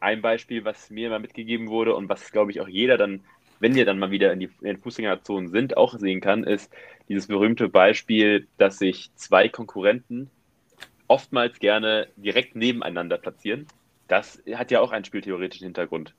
ein 0.01 0.21
Beispiel, 0.21 0.65
was 0.65 0.91
mir 0.91 1.09
mal 1.11 1.19
mitgegeben 1.19 1.69
wurde 1.69 1.95
und 1.95 2.09
was, 2.09 2.31
glaube 2.31 2.51
ich, 2.51 2.61
auch 2.61 2.69
jeder 2.69 2.99
dann, 2.99 3.25
wenn 3.61 3.75
wir 3.75 3.87
dann 3.87 3.99
mal 3.99 4.11
wieder 4.11 4.33
in, 4.33 4.41
die, 4.41 4.51
in 4.61 4.67
den 4.67 4.79
Fußgängerzonen 4.79 5.49
sind, 5.49 5.77
auch 5.77 5.99
sehen 5.99 6.21
kann, 6.21 6.45
ist 6.45 6.71
dieses 7.09 7.27
berühmte 7.27 7.69
Beispiel, 7.69 8.47
dass 8.59 8.79
sich 8.79 9.11
zwei 9.15 9.49
Konkurrenten 9.49 10.31
oftmals 11.09 11.59
gerne 11.59 12.09
direkt 12.17 12.57
nebeneinander 12.57 13.17
platzieren. 13.17 13.67
Das 14.09 14.43
hat 14.55 14.71
ja 14.71 14.81
auch 14.81 14.93
einen 14.93 15.05
spieltheoretischen 15.05 15.67
Hintergrund. 15.67 16.15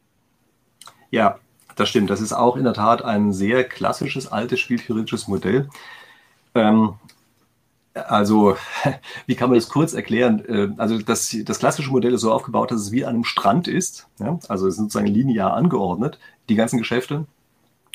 Ja, 1.11 1.39
das 1.75 1.89
stimmt. 1.89 2.09
Das 2.09 2.21
ist 2.21 2.33
auch 2.33 2.55
in 2.55 2.63
der 2.63 2.73
Tat 2.73 3.03
ein 3.03 3.33
sehr 3.33 3.63
klassisches, 3.63 4.31
altes 4.31 4.59
spieltheoretisches 4.59 5.27
Modell. 5.27 5.69
Ähm, 6.53 6.93
also, 7.93 8.57
wie 9.25 9.35
kann 9.35 9.49
man 9.49 9.57
das 9.57 9.69
kurz 9.69 9.93
erklären? 9.93 10.43
Äh, 10.45 10.69
also, 10.77 10.97
das, 10.99 11.35
das 11.43 11.59
klassische 11.59 11.91
Modell 11.91 12.13
ist 12.13 12.21
so 12.21 12.31
aufgebaut, 12.31 12.71
dass 12.71 12.81
es 12.81 12.91
wie 12.91 13.05
an 13.05 13.15
einem 13.15 13.23
Strand 13.23 13.67
ist. 13.67 14.07
Ja? 14.19 14.39
Also, 14.47 14.67
es 14.67 14.75
sind 14.75 14.91
sozusagen 14.91 15.13
linear 15.13 15.53
angeordnet, 15.53 16.19
die 16.49 16.55
ganzen 16.55 16.77
Geschäfte. 16.77 17.25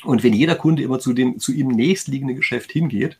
Und 0.03 0.23
wenn 0.23 0.33
jeder 0.33 0.55
Kunde 0.55 0.81
immer 0.81 0.99
zu 0.99 1.13
dem 1.13 1.39
zu 1.39 1.51
ihm 1.51 1.67
nächstliegenden 1.67 2.35
Geschäft 2.35 2.71
hingeht, 2.71 3.19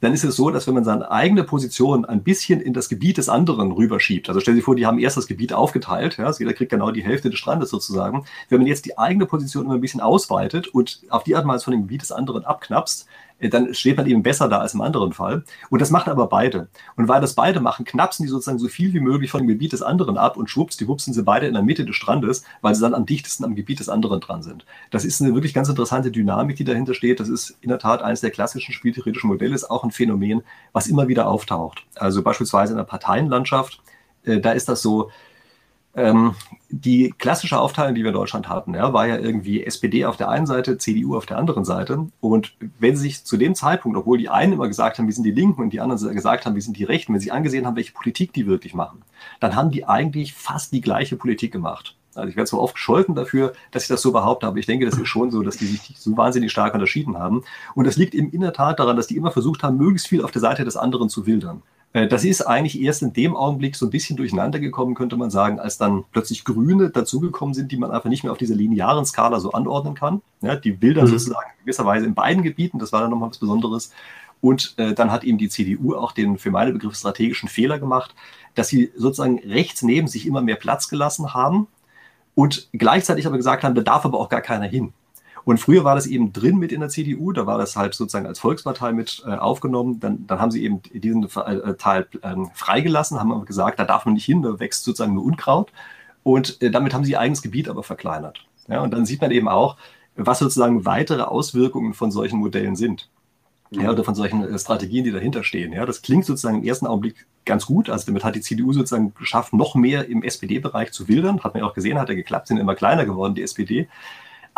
dann 0.00 0.12
ist 0.12 0.24
es 0.24 0.36
so, 0.36 0.50
dass 0.50 0.66
wenn 0.66 0.74
man 0.74 0.84
seine 0.84 1.10
eigene 1.10 1.44
Position 1.44 2.04
ein 2.04 2.22
bisschen 2.22 2.60
in 2.60 2.72
das 2.72 2.88
Gebiet 2.88 3.18
des 3.18 3.28
anderen 3.28 3.72
rüberschiebt, 3.72 4.28
also 4.28 4.40
stellen 4.40 4.56
Sie 4.56 4.62
vor, 4.62 4.76
die 4.76 4.86
haben 4.86 4.98
erst 4.98 5.16
das 5.16 5.26
Gebiet 5.26 5.52
aufgeteilt, 5.52 6.18
ja, 6.18 6.26
also 6.26 6.40
jeder 6.40 6.54
kriegt 6.54 6.70
genau 6.70 6.90
die 6.90 7.04
Hälfte 7.04 7.30
des 7.30 7.38
Strandes 7.38 7.70
sozusagen. 7.70 8.24
Wenn 8.48 8.58
man 8.58 8.66
jetzt 8.66 8.86
die 8.86 8.96
eigene 8.96 9.26
Position 9.26 9.64
immer 9.64 9.74
ein 9.74 9.80
bisschen 9.80 10.00
ausweitet 10.00 10.68
und 10.68 11.00
auf 11.08 11.24
die 11.24 11.34
Art 11.34 11.46
Weise 11.46 11.64
von 11.64 11.72
dem 11.72 11.82
Gebiet 11.82 12.02
des 12.02 12.12
anderen 12.12 12.44
abknapst, 12.44 13.06
dann 13.40 13.72
steht 13.72 13.96
man 13.96 14.06
eben 14.06 14.22
besser 14.22 14.48
da 14.48 14.58
als 14.58 14.74
im 14.74 14.80
anderen 14.80 15.12
Fall. 15.12 15.44
Und 15.70 15.80
das 15.80 15.90
machen 15.90 16.10
aber 16.10 16.26
beide. 16.26 16.68
Und 16.96 17.08
weil 17.08 17.20
das 17.20 17.34
beide 17.34 17.60
machen, 17.60 17.84
knapsen 17.84 18.24
die 18.24 18.30
sozusagen 18.30 18.58
so 18.58 18.68
viel 18.68 18.92
wie 18.92 19.00
möglich 19.00 19.30
von 19.30 19.40
dem 19.40 19.48
Gebiet 19.48 19.72
des 19.72 19.82
anderen 19.82 20.18
ab 20.18 20.36
und 20.36 20.50
schwupps, 20.50 20.76
die 20.76 20.88
wupsen 20.88 21.14
sie 21.14 21.22
beide 21.22 21.46
in 21.46 21.54
der 21.54 21.62
Mitte 21.62 21.84
des 21.84 21.94
Strandes, 21.94 22.42
weil 22.62 22.74
sie 22.74 22.80
dann 22.80 22.94
am 22.94 23.06
dichtesten 23.06 23.44
am 23.44 23.54
Gebiet 23.54 23.78
des 23.78 23.88
anderen 23.88 24.20
dran 24.20 24.42
sind. 24.42 24.66
Das 24.90 25.04
ist 25.04 25.22
eine 25.22 25.34
wirklich 25.34 25.54
ganz 25.54 25.68
interessante 25.68 26.10
Dynamik, 26.10 26.56
die 26.56 26.64
dahinter 26.64 26.94
steht. 26.94 27.20
Das 27.20 27.28
ist 27.28 27.56
in 27.60 27.68
der 27.68 27.78
Tat 27.78 28.02
eines 28.02 28.20
der 28.20 28.30
klassischen 28.30 28.72
spieltheoretischen 28.72 29.28
Modelle, 29.28 29.54
ist 29.54 29.70
auch 29.70 29.84
ein 29.84 29.92
Phänomen, 29.92 30.42
was 30.72 30.88
immer 30.88 31.06
wieder 31.06 31.28
auftaucht. 31.28 31.84
Also 31.94 32.22
beispielsweise 32.22 32.72
in 32.72 32.78
der 32.78 32.84
Parteienlandschaft, 32.84 33.80
äh, 34.24 34.40
da 34.40 34.52
ist 34.52 34.68
das 34.68 34.82
so, 34.82 35.10
ähm, 35.98 36.34
die 36.70 37.14
klassische 37.18 37.58
Aufteilung, 37.58 37.94
die 37.94 38.02
wir 38.02 38.08
in 38.08 38.14
Deutschland 38.14 38.48
hatten, 38.48 38.74
ja, 38.74 38.92
war 38.92 39.06
ja 39.06 39.16
irgendwie 39.16 39.64
SPD 39.64 40.04
auf 40.04 40.16
der 40.16 40.28
einen 40.28 40.46
Seite, 40.46 40.78
CDU 40.78 41.16
auf 41.16 41.26
der 41.26 41.38
anderen 41.38 41.64
Seite. 41.64 42.06
Und 42.20 42.54
wenn 42.78 42.96
sie 42.96 43.02
sich 43.02 43.24
zu 43.24 43.36
dem 43.36 43.54
Zeitpunkt, 43.54 43.96
obwohl 43.96 44.18
die 44.18 44.28
einen 44.28 44.52
immer 44.52 44.68
gesagt 44.68 44.98
haben, 44.98 45.06
wir 45.06 45.14
sind 45.14 45.24
die 45.24 45.30
Linken 45.30 45.62
und 45.62 45.70
die 45.70 45.80
anderen 45.80 46.14
gesagt 46.14 46.46
haben, 46.46 46.54
wir 46.54 46.62
sind 46.62 46.76
die 46.76 46.84
Rechten, 46.84 47.14
wenn 47.14 47.20
sie 47.20 47.32
angesehen 47.32 47.66
haben, 47.66 47.76
welche 47.76 47.92
Politik 47.92 48.32
die 48.32 48.46
wirklich 48.46 48.74
machen, 48.74 49.02
dann 49.40 49.56
haben 49.56 49.70
die 49.70 49.84
eigentlich 49.86 50.34
fast 50.34 50.72
die 50.72 50.80
gleiche 50.80 51.16
Politik 51.16 51.52
gemacht. 51.52 51.96
Also 52.14 52.30
ich 52.30 52.36
werde 52.36 52.50
zwar 52.50 52.60
oft 52.60 52.74
gescholten 52.74 53.14
dafür, 53.14 53.52
dass 53.70 53.84
ich 53.84 53.88
das 53.88 54.02
so 54.02 54.12
behaupte, 54.12 54.46
aber 54.46 54.58
ich 54.58 54.66
denke, 54.66 54.84
das 54.86 54.98
ist 54.98 55.08
schon 55.08 55.30
so, 55.30 55.42
dass 55.42 55.56
die 55.56 55.66
sich 55.66 55.94
so 55.96 56.16
wahnsinnig 56.16 56.50
stark 56.50 56.74
unterschieden 56.74 57.16
haben. 57.16 57.44
Und 57.74 57.86
das 57.86 57.96
liegt 57.96 58.14
eben 58.14 58.30
in 58.30 58.40
der 58.40 58.52
Tat 58.52 58.78
daran, 58.78 58.96
dass 58.96 59.06
die 59.06 59.16
immer 59.16 59.30
versucht 59.30 59.62
haben, 59.62 59.76
möglichst 59.76 60.08
viel 60.08 60.24
auf 60.24 60.30
der 60.30 60.40
Seite 60.40 60.64
des 60.64 60.76
anderen 60.76 61.08
zu 61.08 61.26
wildern. 61.26 61.62
Äh, 61.92 62.08
das 62.08 62.24
ist 62.24 62.42
eigentlich 62.42 62.80
erst 62.80 63.02
in 63.02 63.12
dem 63.12 63.36
Augenblick 63.36 63.76
so 63.76 63.86
ein 63.86 63.90
bisschen 63.90 64.16
durcheinander 64.16 64.58
gekommen, 64.58 64.94
könnte 64.94 65.16
man 65.16 65.30
sagen, 65.30 65.58
als 65.58 65.78
dann 65.78 66.04
plötzlich 66.12 66.44
Grüne 66.44 66.90
dazugekommen 66.90 67.54
sind, 67.54 67.72
die 67.72 67.76
man 67.76 67.90
einfach 67.90 68.10
nicht 68.10 68.24
mehr 68.24 68.32
auf 68.32 68.38
dieser 68.38 68.54
linearen 68.54 69.04
Skala 69.04 69.40
so 69.40 69.52
anordnen 69.52 69.94
kann. 69.94 70.22
Ja, 70.40 70.56
die 70.56 70.78
dann 70.78 71.04
mhm. 71.04 71.08
sozusagen 71.08 71.50
in 71.58 71.64
gewisser 71.64 71.86
Weise 71.86 72.06
in 72.06 72.14
beiden 72.14 72.42
Gebieten, 72.42 72.78
das 72.78 72.92
war 72.92 73.00
dann 73.00 73.10
nochmal 73.10 73.30
was 73.30 73.38
Besonderes. 73.38 73.92
Und 74.40 74.74
äh, 74.76 74.94
dann 74.94 75.10
hat 75.10 75.24
eben 75.24 75.38
die 75.38 75.48
CDU 75.48 75.96
auch 75.96 76.12
den 76.12 76.38
für 76.38 76.50
meine 76.50 76.72
Begriffe 76.72 76.94
strategischen 76.94 77.48
Fehler 77.48 77.78
gemacht, 77.80 78.14
dass 78.54 78.68
sie 78.68 78.92
sozusagen 78.96 79.40
rechts 79.40 79.82
neben 79.82 80.06
sich 80.06 80.26
immer 80.26 80.42
mehr 80.42 80.56
Platz 80.56 80.88
gelassen 80.88 81.34
haben 81.34 81.66
und 82.34 82.68
gleichzeitig 82.72 83.26
aber 83.26 83.36
gesagt 83.36 83.64
haben, 83.64 83.74
da 83.74 83.82
darf 83.82 84.04
aber 84.04 84.20
auch 84.20 84.28
gar 84.28 84.42
keiner 84.42 84.66
hin. 84.66 84.92
Und 85.44 85.58
früher 85.58 85.84
war 85.84 85.94
das 85.94 86.06
eben 86.06 86.32
drin 86.32 86.58
mit 86.58 86.72
in 86.72 86.80
der 86.80 86.88
CDU, 86.88 87.32
da 87.32 87.46
war 87.46 87.58
das 87.58 87.76
halt 87.76 87.94
sozusagen 87.94 88.26
als 88.26 88.38
Volkspartei 88.38 88.92
mit 88.92 89.22
äh, 89.26 89.30
aufgenommen. 89.30 90.00
Dann, 90.00 90.26
dann 90.26 90.40
haben 90.40 90.50
sie 90.50 90.64
eben 90.64 90.82
diesen 90.92 91.24
äh, 91.24 91.74
Teil 91.74 92.06
äh, 92.22 92.34
freigelassen, 92.54 93.18
haben 93.18 93.32
aber 93.32 93.44
gesagt, 93.44 93.78
da 93.78 93.84
darf 93.84 94.04
man 94.04 94.14
nicht 94.14 94.24
hin, 94.24 94.42
da 94.42 94.58
wächst 94.60 94.84
sozusagen 94.84 95.14
nur 95.14 95.24
Unkraut. 95.24 95.72
Und 96.22 96.60
äh, 96.62 96.70
damit 96.70 96.94
haben 96.94 97.04
sie 97.04 97.12
ihr 97.12 97.20
eigenes 97.20 97.42
Gebiet 97.42 97.68
aber 97.68 97.82
verkleinert. 97.82 98.44
Ja, 98.68 98.82
und 98.82 98.92
dann 98.92 99.06
sieht 99.06 99.20
man 99.20 99.30
eben 99.30 99.48
auch, 99.48 99.76
was 100.16 100.40
sozusagen 100.40 100.84
weitere 100.84 101.22
Auswirkungen 101.22 101.94
von 101.94 102.10
solchen 102.10 102.38
Modellen 102.38 102.76
sind. 102.76 103.08
Ja, 103.70 103.90
oder 103.90 104.02
von 104.02 104.14
solchen 104.14 104.42
äh, 104.42 104.58
Strategien, 104.58 105.04
die 105.04 105.12
dahinter 105.12 105.44
stehen. 105.44 105.72
Ja, 105.72 105.84
das 105.84 106.00
klingt 106.00 106.24
sozusagen 106.24 106.58
im 106.58 106.64
ersten 106.64 106.86
Augenblick 106.86 107.26
ganz 107.44 107.66
gut. 107.66 107.90
Also 107.90 108.06
damit 108.06 108.24
hat 108.24 108.34
die 108.34 108.40
CDU 108.40 108.72
sozusagen 108.72 109.14
geschafft, 109.14 109.52
noch 109.52 109.74
mehr 109.74 110.08
im 110.08 110.22
SPD-Bereich 110.22 110.92
zu 110.92 111.06
wildern. 111.06 111.40
Hat 111.44 111.54
man 111.54 111.62
ja 111.62 111.68
auch 111.68 111.74
gesehen, 111.74 111.98
hat 111.98 112.08
ja 112.08 112.14
geklappt, 112.14 112.48
sind 112.48 112.56
immer 112.56 112.74
kleiner 112.74 113.04
geworden, 113.04 113.34
die 113.34 113.42
SPD 113.42 113.88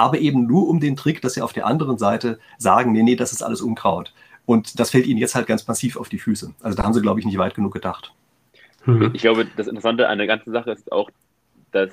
aber 0.00 0.18
eben 0.18 0.46
nur 0.46 0.66
um 0.68 0.80
den 0.80 0.96
Trick, 0.96 1.20
dass 1.20 1.34
sie 1.34 1.42
auf 1.42 1.52
der 1.52 1.66
anderen 1.66 1.98
Seite 1.98 2.38
sagen, 2.56 2.92
nee, 2.92 3.02
nee, 3.02 3.16
das 3.16 3.32
ist 3.32 3.42
alles 3.42 3.60
Unkraut. 3.60 4.14
Und 4.46 4.80
das 4.80 4.90
fällt 4.90 5.06
ihnen 5.06 5.18
jetzt 5.18 5.34
halt 5.34 5.46
ganz 5.46 5.68
massiv 5.68 5.96
auf 5.96 6.08
die 6.08 6.18
Füße. 6.18 6.54
Also 6.62 6.76
da 6.76 6.84
haben 6.84 6.94
sie, 6.94 7.02
glaube 7.02 7.20
ich, 7.20 7.26
nicht 7.26 7.36
weit 7.36 7.54
genug 7.54 7.74
gedacht. 7.74 8.12
Mhm. 8.86 9.10
Ich 9.12 9.20
glaube, 9.20 9.46
das 9.56 9.66
Interessante 9.66 10.08
an 10.08 10.16
der 10.16 10.26
ganzen 10.26 10.52
Sache 10.52 10.72
ist 10.72 10.90
auch, 10.90 11.10
dass 11.70 11.90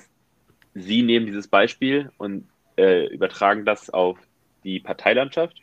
sie 0.73 1.03
nehmen 1.03 1.25
dieses 1.25 1.47
Beispiel 1.49 2.09
und 2.17 2.47
äh, 2.77 3.07
übertragen 3.07 3.65
das 3.65 3.89
auf 3.89 4.17
die 4.63 4.79
Parteilandschaft. 4.79 5.61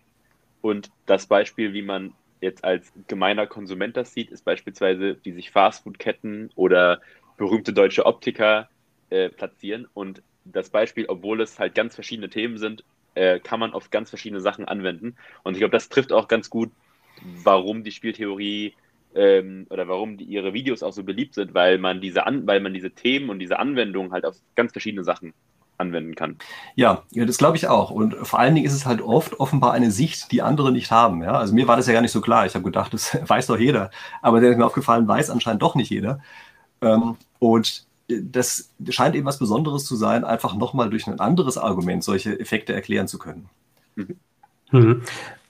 Und 0.60 0.90
das 1.06 1.26
Beispiel, 1.26 1.72
wie 1.72 1.82
man 1.82 2.12
jetzt 2.42 2.62
als 2.62 2.92
gemeiner 3.08 3.46
Konsument 3.46 3.96
das 3.96 4.12
sieht, 4.12 4.30
ist 4.30 4.44
beispielsweise, 4.44 5.16
wie 5.22 5.32
sich 5.32 5.50
Fastfood-Ketten 5.50 6.50
oder 6.56 7.00
berühmte 7.38 7.72
deutsche 7.72 8.04
Optiker 8.04 8.68
äh, 9.08 9.30
platzieren. 9.30 9.88
Und 9.94 10.22
das 10.44 10.70
Beispiel, 10.70 11.06
obwohl 11.06 11.40
es 11.40 11.58
halt 11.58 11.74
ganz 11.74 11.94
verschiedene 11.94 12.28
Themen 12.28 12.58
sind, 12.58 12.84
äh, 13.14 13.38
kann 13.40 13.60
man 13.60 13.72
auf 13.72 13.90
ganz 13.90 14.10
verschiedene 14.10 14.40
Sachen 14.40 14.66
anwenden. 14.66 15.16
Und 15.42 15.54
ich 15.54 15.58
glaube, 15.58 15.72
das 15.72 15.88
trifft 15.88 16.12
auch 16.12 16.28
ganz 16.28 16.50
gut, 16.50 16.70
warum 17.42 17.84
die 17.84 17.92
Spieltheorie 17.92 18.74
ähm, 19.14 19.66
oder 19.70 19.88
warum 19.88 20.16
die, 20.16 20.24
ihre 20.24 20.52
Videos 20.52 20.82
auch 20.82 20.92
so 20.92 21.04
beliebt 21.04 21.34
sind, 21.34 21.54
weil 21.54 21.78
man 21.78 22.00
diese 22.00 22.26
An 22.26 22.46
weil 22.46 22.60
man 22.60 22.74
diese 22.74 22.90
Themen 22.90 23.30
und 23.30 23.38
diese 23.38 23.58
Anwendungen 23.58 24.12
halt 24.12 24.24
auf 24.26 24.36
ganz 24.56 24.72
verschiedene 24.72 25.04
Sachen 25.04 25.32
anwenden 25.78 26.14
kann. 26.14 26.36
Ja, 26.74 27.02
ja 27.10 27.24
das 27.24 27.38
glaube 27.38 27.56
ich 27.56 27.68
auch. 27.68 27.90
Und 27.90 28.14
vor 28.26 28.38
allen 28.38 28.54
Dingen 28.54 28.66
ist 28.66 28.74
es 28.74 28.86
halt 28.86 29.00
oft 29.00 29.38
offenbar 29.40 29.72
eine 29.72 29.90
Sicht, 29.90 30.32
die 30.32 30.42
andere 30.42 30.72
nicht 30.72 30.90
haben. 30.90 31.22
Ja? 31.22 31.38
Also 31.38 31.54
mir 31.54 31.68
war 31.68 31.76
das 31.76 31.86
ja 31.86 31.92
gar 31.92 32.02
nicht 32.02 32.12
so 32.12 32.20
klar. 32.20 32.46
Ich 32.46 32.54
habe 32.54 32.64
gedacht, 32.64 32.92
das 32.92 33.16
weiß 33.28 33.46
doch 33.46 33.58
jeder. 33.58 33.90
Aber 34.22 34.40
der 34.40 34.50
ist 34.50 34.56
mir 34.56 34.66
aufgefallen, 34.66 35.08
weiß 35.08 35.30
anscheinend 35.30 35.62
doch 35.62 35.74
nicht 35.74 35.90
jeder. 35.90 36.20
Ähm, 36.80 37.16
und 37.38 37.86
das 38.08 38.70
scheint 38.90 39.14
eben 39.14 39.26
was 39.26 39.38
Besonderes 39.38 39.84
zu 39.84 39.96
sein, 39.96 40.24
einfach 40.24 40.54
nochmal 40.54 40.90
durch 40.90 41.06
ein 41.06 41.20
anderes 41.20 41.56
Argument 41.56 42.04
solche 42.04 42.38
Effekte 42.38 42.72
erklären 42.74 43.08
zu 43.08 43.18
können. 43.18 43.48
Mhm. 43.96 44.16
Mhm. 44.70 45.02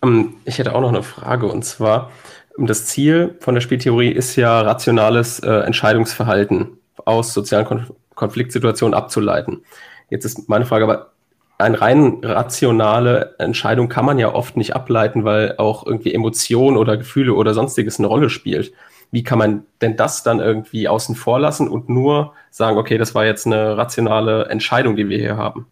Ähm, 0.02 0.34
ich 0.44 0.58
hätte 0.58 0.74
auch 0.74 0.80
noch 0.80 0.90
eine 0.90 1.02
Frage 1.02 1.46
und 1.46 1.64
zwar, 1.64 2.10
das 2.56 2.86
Ziel 2.86 3.36
von 3.40 3.54
der 3.54 3.60
Spieltheorie 3.60 4.10
ist 4.10 4.36
ja 4.36 4.60
rationales 4.60 5.40
äh, 5.40 5.50
Entscheidungsverhalten 5.50 6.78
aus 7.04 7.32
sozialen 7.32 7.66
Konf 7.66 7.92
Konfliktsituationen 8.14 8.94
abzuleiten. 8.94 9.64
Jetzt 10.08 10.24
ist 10.24 10.48
meine 10.48 10.66
Frage 10.66 10.84
aber, 10.84 11.10
eine 11.58 11.80
rein 11.80 12.20
rationale 12.22 13.34
Entscheidung 13.38 13.88
kann 13.88 14.04
man 14.04 14.20
ja 14.20 14.32
oft 14.32 14.56
nicht 14.56 14.76
ableiten, 14.76 15.24
weil 15.24 15.56
auch 15.58 15.84
irgendwie 15.84 16.14
Emotionen 16.14 16.76
oder 16.76 16.96
Gefühle 16.96 17.34
oder 17.34 17.54
sonstiges 17.54 17.98
eine 17.98 18.06
Rolle 18.06 18.30
spielt 18.30 18.72
wie 19.14 19.22
kann 19.22 19.38
man 19.38 19.64
denn 19.80 19.96
das 19.96 20.24
dann 20.24 20.40
irgendwie 20.40 20.88
außen 20.88 21.14
vor 21.14 21.38
lassen 21.38 21.68
und 21.68 21.88
nur 21.88 22.34
sagen, 22.50 22.76
okay, 22.76 22.98
das 22.98 23.14
war 23.14 23.24
jetzt 23.24 23.46
eine 23.46 23.76
rationale 23.76 24.46
Entscheidung, 24.46 24.96
die 24.96 25.08
wir 25.08 25.18
hier 25.18 25.36
haben? 25.36 25.68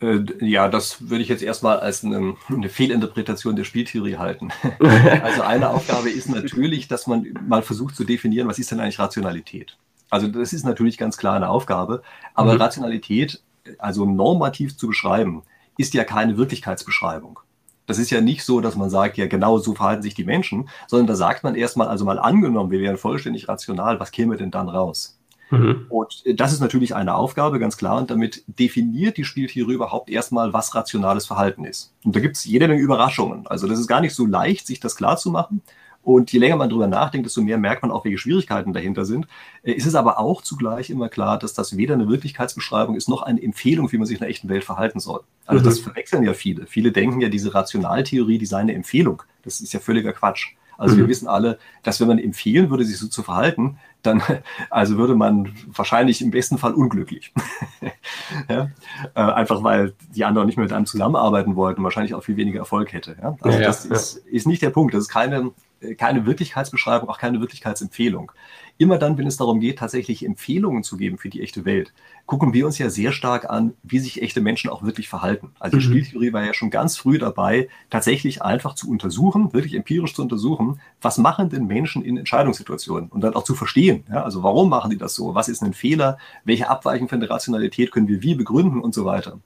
Äh, 0.00 0.20
ja, 0.40 0.70
das 0.70 1.10
würde 1.10 1.22
ich 1.22 1.28
jetzt 1.28 1.42
erstmal 1.42 1.80
als 1.80 2.02
eine, 2.02 2.34
eine 2.48 2.70
Fehlinterpretation 2.70 3.56
der 3.56 3.64
Spieltheorie 3.64 4.16
halten. 4.16 4.48
also 5.22 5.42
eine 5.42 5.68
Aufgabe 5.68 6.08
ist 6.08 6.30
natürlich, 6.30 6.88
dass 6.88 7.06
man 7.06 7.26
mal 7.46 7.60
versucht 7.60 7.94
zu 7.94 8.04
definieren, 8.04 8.48
was 8.48 8.58
ist 8.58 8.70
denn 8.70 8.80
eigentlich 8.80 8.98
Rationalität? 8.98 9.76
Also 10.08 10.26
das 10.26 10.54
ist 10.54 10.64
natürlich 10.64 10.96
ganz 10.96 11.18
klar 11.18 11.36
eine 11.36 11.50
Aufgabe, 11.50 12.02
aber 12.32 12.54
mhm. 12.54 12.60
Rationalität, 12.62 13.42
also 13.76 14.06
normativ 14.06 14.78
zu 14.78 14.86
beschreiben, 14.86 15.42
ist 15.76 15.92
ja 15.92 16.04
keine 16.04 16.38
Wirklichkeitsbeschreibung. 16.38 17.38
Das 17.86 17.98
ist 17.98 18.10
ja 18.10 18.20
nicht 18.20 18.44
so, 18.44 18.60
dass 18.60 18.76
man 18.76 18.90
sagt, 18.90 19.16
ja 19.16 19.26
genau 19.26 19.58
so 19.58 19.74
verhalten 19.74 20.02
sich 20.02 20.14
die 20.14 20.24
Menschen, 20.24 20.68
sondern 20.86 21.06
da 21.06 21.14
sagt 21.14 21.44
man 21.44 21.54
erstmal, 21.54 21.88
also 21.88 22.04
mal 22.04 22.18
angenommen, 22.18 22.70
wir 22.70 22.80
wären 22.80 22.96
vollständig 22.96 23.48
rational, 23.48 24.00
was 24.00 24.10
käme 24.10 24.36
denn 24.36 24.50
dann 24.50 24.68
raus? 24.68 25.16
Mhm. 25.50 25.86
Und 25.88 26.24
das 26.34 26.52
ist 26.52 26.60
natürlich 26.60 26.94
eine 26.94 27.14
Aufgabe, 27.14 27.58
ganz 27.58 27.76
klar. 27.76 27.98
Und 27.98 28.10
damit 28.10 28.42
definiert 28.46 29.16
die 29.16 29.24
Spieltheorie 29.24 29.74
überhaupt 29.74 30.10
erstmal, 30.10 30.52
was 30.52 30.74
rationales 30.74 31.26
Verhalten 31.26 31.64
ist. 31.64 31.94
Und 32.04 32.16
da 32.16 32.20
gibt 32.20 32.36
es 32.36 32.44
jede 32.44 32.68
Menge 32.68 32.82
Überraschungen. 32.82 33.46
Also 33.46 33.68
das 33.68 33.78
ist 33.78 33.86
gar 33.86 34.00
nicht 34.00 34.14
so 34.14 34.26
leicht, 34.26 34.66
sich 34.66 34.80
das 34.80 34.96
klar 34.96 35.16
zu 35.16 35.30
machen. 35.30 35.62
Und 36.06 36.32
je 36.32 36.38
länger 36.38 36.54
man 36.54 36.68
darüber 36.68 36.86
nachdenkt, 36.86 37.26
desto 37.26 37.42
mehr 37.42 37.58
merkt 37.58 37.82
man 37.82 37.90
auch, 37.90 38.04
welche 38.04 38.18
Schwierigkeiten 38.18 38.72
dahinter 38.72 39.04
sind. 39.04 39.26
Äh, 39.64 39.74
es 39.74 39.86
ist 39.86 39.96
aber 39.96 40.20
auch 40.20 40.40
zugleich 40.40 40.88
immer 40.88 41.08
klar, 41.08 41.36
dass 41.36 41.52
das 41.52 41.76
weder 41.76 41.94
eine 41.94 42.08
Wirklichkeitsbeschreibung 42.08 42.94
ist, 42.94 43.08
noch 43.08 43.22
eine 43.22 43.42
Empfehlung, 43.42 43.90
wie 43.90 43.98
man 43.98 44.06
sich 44.06 44.18
in 44.18 44.20
der 44.20 44.28
echten 44.28 44.48
Welt 44.48 44.62
verhalten 44.62 45.00
soll. 45.00 45.22
Also 45.46 45.64
mhm. 45.64 45.68
das 45.68 45.80
verwechseln 45.80 46.22
ja 46.22 46.32
viele. 46.32 46.66
Viele 46.68 46.92
denken 46.92 47.20
ja, 47.20 47.28
diese 47.28 47.54
Rationaltheorie, 47.54 48.38
die 48.38 48.46
sei 48.46 48.58
eine 48.58 48.74
Empfehlung. 48.74 49.24
Das 49.42 49.60
ist 49.60 49.72
ja 49.72 49.80
völliger 49.80 50.12
Quatsch. 50.12 50.52
Also 50.78 50.94
mhm. 50.94 51.00
wir 51.00 51.08
wissen 51.08 51.26
alle, 51.26 51.58
dass 51.82 52.00
wenn 52.00 52.06
man 52.06 52.20
empfehlen 52.20 52.70
würde, 52.70 52.84
sich 52.84 52.98
so 52.98 53.08
zu 53.08 53.24
verhalten, 53.24 53.78
dann 54.02 54.22
also 54.70 54.98
würde 54.98 55.16
man 55.16 55.54
wahrscheinlich 55.66 56.22
im 56.22 56.30
besten 56.30 56.56
Fall 56.56 56.74
unglücklich. 56.74 57.34
ja? 58.48 58.70
äh, 59.16 59.20
einfach 59.20 59.64
weil 59.64 59.94
die 60.14 60.24
anderen 60.24 60.46
nicht 60.46 60.56
mehr 60.56 60.66
mit 60.66 60.72
einem 60.72 60.86
zusammenarbeiten 60.86 61.56
wollten, 61.56 61.82
wahrscheinlich 61.82 62.14
auch 62.14 62.22
viel 62.22 62.36
weniger 62.36 62.60
Erfolg 62.60 62.92
hätte. 62.92 63.16
Ja? 63.20 63.36
Also 63.40 63.58
ja, 63.58 63.66
das. 63.66 63.84
Ist, 63.86 64.16
ist 64.18 64.46
nicht 64.46 64.62
der 64.62 64.70
Punkt. 64.70 64.94
Das 64.94 65.02
ist 65.02 65.08
keine 65.08 65.50
keine 65.98 66.26
Wirklichkeitsbeschreibung, 66.26 67.08
auch 67.08 67.18
keine 67.18 67.40
Wirklichkeitsempfehlung. 67.40 68.32
Immer 68.78 68.98
dann, 68.98 69.16
wenn 69.16 69.26
es 69.26 69.38
darum 69.38 69.60
geht, 69.60 69.78
tatsächlich 69.78 70.24
Empfehlungen 70.24 70.82
zu 70.82 70.96
geben 70.96 71.16
für 71.16 71.30
die 71.30 71.40
echte 71.40 71.64
Welt, 71.64 71.94
gucken 72.26 72.52
wir 72.52 72.66
uns 72.66 72.76
ja 72.76 72.90
sehr 72.90 73.12
stark 73.12 73.48
an, 73.48 73.72
wie 73.82 73.98
sich 73.98 74.20
echte 74.20 74.42
Menschen 74.42 74.68
auch 74.68 74.82
wirklich 74.82 75.08
verhalten. 75.08 75.52
Also 75.58 75.78
die 75.78 75.86
mhm. 75.86 75.90
Spieltheorie 75.90 76.32
war 76.32 76.44
ja 76.44 76.52
schon 76.52 76.70
ganz 76.70 76.96
früh 76.96 77.18
dabei, 77.18 77.68
tatsächlich 77.88 78.42
einfach 78.42 78.74
zu 78.74 78.90
untersuchen, 78.90 79.54
wirklich 79.54 79.74
empirisch 79.74 80.14
zu 80.14 80.22
untersuchen, 80.22 80.80
was 81.00 81.16
machen 81.16 81.48
denn 81.48 81.66
Menschen 81.66 82.04
in 82.04 82.18
Entscheidungssituationen 82.18 83.08
und 83.08 83.22
dann 83.22 83.34
auch 83.34 83.44
zu 83.44 83.54
verstehen. 83.54 84.04
Ja, 84.10 84.24
also 84.24 84.42
warum 84.42 84.68
machen 84.68 84.90
die 84.90 84.98
das 84.98 85.14
so? 85.14 85.34
Was 85.34 85.48
ist 85.48 85.62
ein 85.62 85.72
Fehler? 85.72 86.18
Welche 86.44 86.68
Abweichung 86.68 87.08
von 87.08 87.20
der 87.20 87.30
Rationalität 87.30 87.92
können 87.92 88.08
wir 88.08 88.22
wie 88.22 88.34
begründen 88.34 88.80
und 88.80 88.94
so 88.94 89.06
weiter. 89.06 89.38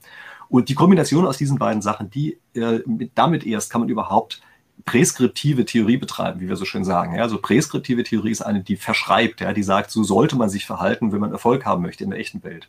Und 0.48 0.68
die 0.68 0.74
Kombination 0.74 1.26
aus 1.26 1.38
diesen 1.38 1.58
beiden 1.58 1.80
Sachen, 1.80 2.10
die 2.10 2.38
äh, 2.54 2.80
damit 3.14 3.46
erst 3.46 3.70
kann 3.70 3.82
man 3.82 3.88
überhaupt 3.88 4.42
präskriptive 4.84 5.64
Theorie 5.64 5.96
betreiben, 5.96 6.40
wie 6.40 6.48
wir 6.48 6.56
so 6.56 6.64
schön 6.64 6.84
sagen. 6.84 7.14
Ja, 7.14 7.22
also 7.22 7.38
präskriptive 7.38 8.04
Theorie 8.04 8.30
ist 8.30 8.42
eine, 8.42 8.62
die 8.62 8.76
verschreibt, 8.76 9.40
ja, 9.40 9.52
die 9.52 9.62
sagt, 9.62 9.90
so 9.90 10.02
sollte 10.04 10.36
man 10.36 10.48
sich 10.48 10.66
verhalten, 10.66 11.12
wenn 11.12 11.20
man 11.20 11.32
Erfolg 11.32 11.64
haben 11.64 11.82
möchte 11.82 12.04
in 12.04 12.10
der 12.10 12.18
echten 12.18 12.42
Welt. 12.42 12.68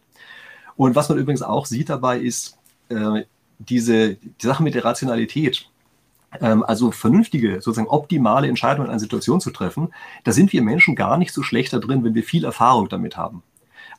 Und 0.76 0.96
was 0.96 1.10
man 1.10 1.18
übrigens 1.18 1.42
auch 1.42 1.66
sieht 1.66 1.90
dabei 1.90 2.20
ist, 2.20 2.58
äh, 2.90 3.24
diese 3.60 4.16
die 4.16 4.46
Sache 4.46 4.64
mit 4.64 4.74
der 4.74 4.86
Rationalität. 4.86 5.68
ähm, 6.40 6.64
also 6.64 6.92
vernünftige, 6.92 7.56
sozusagen 7.62 7.90
optimale 7.90 8.48
Entscheidungen 8.48 8.86
in 8.86 8.92
einer 8.92 9.00
Situation 9.00 9.42
zu 9.42 9.52
treffen, 9.52 9.94
da 10.24 10.32
sind 10.32 10.54
wir 10.54 10.62
Menschen 10.62 10.96
gar 10.96 11.18
nicht 11.18 11.34
so 11.34 11.44
schlechter 11.44 11.80
drin, 11.80 12.04
wenn 12.04 12.16
wir 12.16 12.24
viel 12.24 12.46
Erfahrung 12.46 12.88
damit 12.90 13.18
haben. 13.18 13.44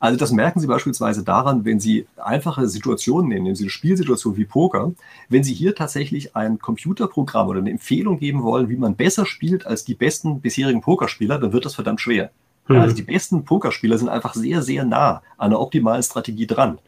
Also 0.02 0.18
das 0.18 0.32
merken 0.32 0.58
Sie 0.58 0.66
beispielsweise 0.66 1.22
daran, 1.22 1.64
wenn 1.64 1.78
Sie 1.78 2.08
einfache 2.16 2.66
Situationen 2.66 3.28
nehmen, 3.28 3.44
nehmen 3.44 3.54
Sie 3.54 3.62
eine 3.62 3.70
Spielsituation 3.70 4.36
wie 4.36 4.44
Poker, 4.44 4.90
wenn 5.28 5.44
Sie 5.44 5.54
hier 5.54 5.76
tatsächlich 5.76 6.34
ein 6.34 6.58
Computerprogramm 6.58 7.46
oder 7.46 7.60
eine 7.60 7.70
Empfehlung 7.70 8.18
geben 8.18 8.42
wollen, 8.42 8.68
wie 8.68 8.76
man 8.76 8.96
besser 8.96 9.26
spielt 9.26 9.64
als 9.64 9.84
die 9.84 9.94
besten 9.94 10.40
bisherigen 10.40 10.80
Pokerspieler, 10.80 11.38
dann 11.38 11.52
wird 11.52 11.64
das 11.66 11.76
verdammt 11.76 12.00
schwer. 12.00 12.32
Mhm. 12.66 12.80
Also 12.80 12.96
die 12.96 13.02
besten 13.02 13.44
Pokerspieler 13.44 13.96
sind 13.96 14.08
einfach 14.08 14.34
sehr, 14.34 14.60
sehr 14.62 14.84
nah 14.84 15.22
an 15.38 15.52
einer 15.52 15.60
optimalen 15.60 16.02
Strategie 16.02 16.48
dran. 16.48 16.80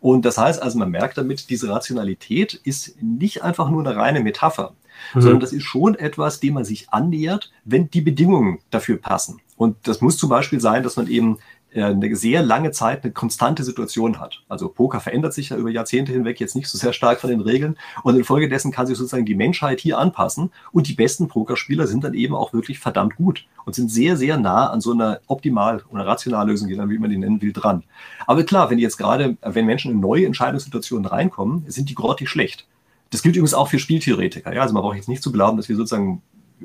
Und 0.00 0.24
das 0.24 0.38
heißt 0.38 0.62
also, 0.62 0.78
man 0.78 0.90
merkt 0.90 1.18
damit, 1.18 1.50
diese 1.50 1.68
Rationalität 1.68 2.54
ist 2.54 3.02
nicht 3.02 3.42
einfach 3.42 3.68
nur 3.68 3.86
eine 3.86 3.96
reine 3.96 4.20
Metapher, 4.20 4.72
mhm. 5.12 5.20
sondern 5.20 5.40
das 5.40 5.52
ist 5.52 5.64
schon 5.64 5.94
etwas, 5.94 6.40
dem 6.40 6.54
man 6.54 6.64
sich 6.64 6.88
annähert, 6.88 7.52
wenn 7.66 7.90
die 7.90 8.00
Bedingungen 8.00 8.60
dafür 8.70 8.96
passen. 8.96 9.42
Und 9.58 9.76
das 9.86 10.00
muss 10.00 10.16
zum 10.16 10.30
Beispiel 10.30 10.58
sein, 10.58 10.82
dass 10.82 10.96
man 10.96 11.06
eben 11.06 11.36
eine 11.74 12.14
sehr 12.16 12.42
lange 12.42 12.70
Zeit 12.70 13.02
eine 13.02 13.12
konstante 13.12 13.64
Situation 13.64 14.20
hat. 14.20 14.42
Also 14.48 14.68
Poker 14.68 15.00
verändert 15.00 15.32
sich 15.32 15.50
ja 15.50 15.56
über 15.56 15.70
Jahrzehnte 15.70 16.12
hinweg 16.12 16.40
jetzt 16.40 16.54
nicht 16.54 16.68
so 16.68 16.76
sehr 16.76 16.92
stark 16.92 17.20
von 17.20 17.30
den 17.30 17.40
Regeln 17.40 17.76
und 18.02 18.16
infolgedessen 18.16 18.72
kann 18.72 18.86
sich 18.86 18.98
sozusagen 18.98 19.24
die 19.24 19.34
Menschheit 19.34 19.80
hier 19.80 19.98
anpassen 19.98 20.50
und 20.72 20.88
die 20.88 20.94
besten 20.94 21.28
Pokerspieler 21.28 21.86
sind 21.86 22.04
dann 22.04 22.14
eben 22.14 22.34
auch 22.34 22.52
wirklich 22.52 22.78
verdammt 22.78 23.16
gut 23.16 23.46
und 23.64 23.74
sind 23.74 23.90
sehr, 23.90 24.16
sehr 24.16 24.36
nah 24.36 24.70
an 24.70 24.80
so 24.80 24.92
einer 24.92 25.20
optimal 25.26 25.82
oder 25.90 26.06
rational 26.06 26.48
Lösung, 26.48 26.68
wie 26.68 26.98
man 26.98 27.10
die 27.10 27.18
nennen 27.18 27.40
will, 27.40 27.52
dran. 27.52 27.84
Aber 28.26 28.44
klar, 28.44 28.70
wenn 28.70 28.78
jetzt 28.78 28.96
gerade, 28.96 29.36
wenn 29.42 29.66
Menschen 29.66 29.92
in 29.92 30.00
neue 30.00 30.26
Entscheidungssituationen 30.26 31.06
reinkommen, 31.06 31.64
sind 31.68 31.88
die 31.88 31.94
grottig 31.94 32.28
schlecht. 32.28 32.66
Das 33.10 33.22
gilt 33.22 33.36
übrigens 33.36 33.54
auch 33.54 33.68
für 33.68 33.78
Spieltheoretiker. 33.78 34.54
Ja? 34.54 34.62
Also 34.62 34.74
man 34.74 34.82
braucht 34.82 34.96
jetzt 34.96 35.08
nicht 35.08 35.22
zu 35.22 35.32
glauben, 35.32 35.56
dass 35.56 35.68
wir 35.68 35.76
sozusagen 35.76 36.22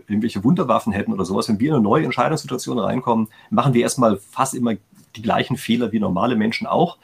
irgendwelche 0.07 0.43
Wunderwaffen 0.43 0.93
hätten 0.93 1.11
oder 1.13 1.25
sowas. 1.25 1.49
Wenn 1.49 1.59
wir 1.59 1.69
in 1.69 1.75
eine 1.75 1.83
neue 1.83 2.05
Entscheidungssituation 2.05 2.79
reinkommen, 2.79 3.27
machen 3.49 3.73
wir 3.73 3.81
erstmal 3.81 4.17
fast 4.17 4.53
immer 4.53 4.75
die 5.17 5.21
gleichen 5.21 5.57
Fehler 5.57 5.91
wie 5.91 5.99
normale 5.99 6.35
Menschen 6.35 6.67
auch. 6.67 6.97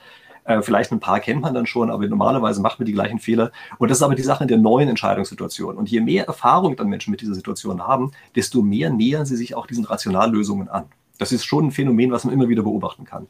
Äh, 0.46 0.62
vielleicht 0.62 0.92
ein 0.92 1.00
paar 1.00 1.20
kennt 1.20 1.42
man 1.42 1.54
dann 1.54 1.66
schon, 1.66 1.90
aber 1.90 2.08
normalerweise 2.08 2.62
macht 2.62 2.80
man 2.80 2.86
die 2.86 2.94
gleichen 2.94 3.20
Fehler. 3.20 3.52
Und 3.80 3.90
das 3.90 4.00
ist 4.00 4.04
aber 4.04 4.16
die 4.16 4.24
Sache 4.24 4.44
in 4.44 4.48
der 4.48 4.58
neuen 4.58 4.90
Entscheidungssituation. 4.90 5.78
Und 5.78 5.90
je 5.90 6.02
mehr 6.02 6.26
Erfahrung 6.26 6.76
dann 6.76 6.88
Menschen 6.88 7.12
mit 7.12 7.22
dieser 7.22 7.36
Situation 7.36 7.82
haben, 7.86 8.12
desto 8.36 8.62
mehr 8.62 8.90
nähern 8.90 9.26
sie 9.26 9.38
sich 9.38 9.56
auch 9.56 9.68
diesen 9.68 9.86
Rationallösungen 9.86 10.70
an. 10.70 10.86
Das 11.18 11.32
ist 11.32 11.46
schon 11.46 11.68
ein 11.68 11.72
Phänomen, 11.72 12.12
was 12.12 12.26
man 12.26 12.34
immer 12.34 12.50
wieder 12.50 12.64
beobachten 12.64 13.06
kann. 13.06 13.28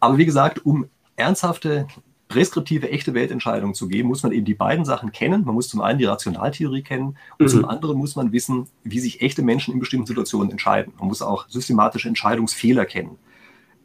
Aber 0.00 0.18
wie 0.18 0.26
gesagt, 0.26 0.64
um 0.64 0.86
ernsthafte, 1.16 1.86
preskriptive, 2.28 2.90
echte 2.90 3.12
Weltentscheidungen 3.12 3.74
zu 3.74 3.88
geben, 3.88 4.08
muss 4.08 4.22
man 4.22 4.32
eben 4.32 4.46
die 4.46 4.54
beiden 4.54 4.84
Sachen 4.84 5.12
kennen. 5.12 5.44
Man 5.44 5.54
muss 5.54 5.68
zum 5.68 5.82
einen 5.82 5.98
die 5.98 6.06
Rationaltheorie 6.06 6.82
kennen 6.82 7.16
und 7.38 7.46
mhm. 7.46 7.48
zum 7.48 7.64
anderen 7.66 7.98
muss 7.98 8.16
man 8.16 8.32
wissen, 8.32 8.68
wie 8.84 9.00
sich 9.00 9.20
echte 9.20 9.42
Menschen 9.42 9.74
in 9.74 9.80
bestimmten 9.80 10.06
Situationen 10.06 10.50
entscheiden. 10.50 10.94
Man 10.98 11.08
muss 11.08 11.20
auch 11.20 11.48
systematische 11.48 12.08
Entscheidungsfehler 12.08 12.86
kennen. 12.86 13.18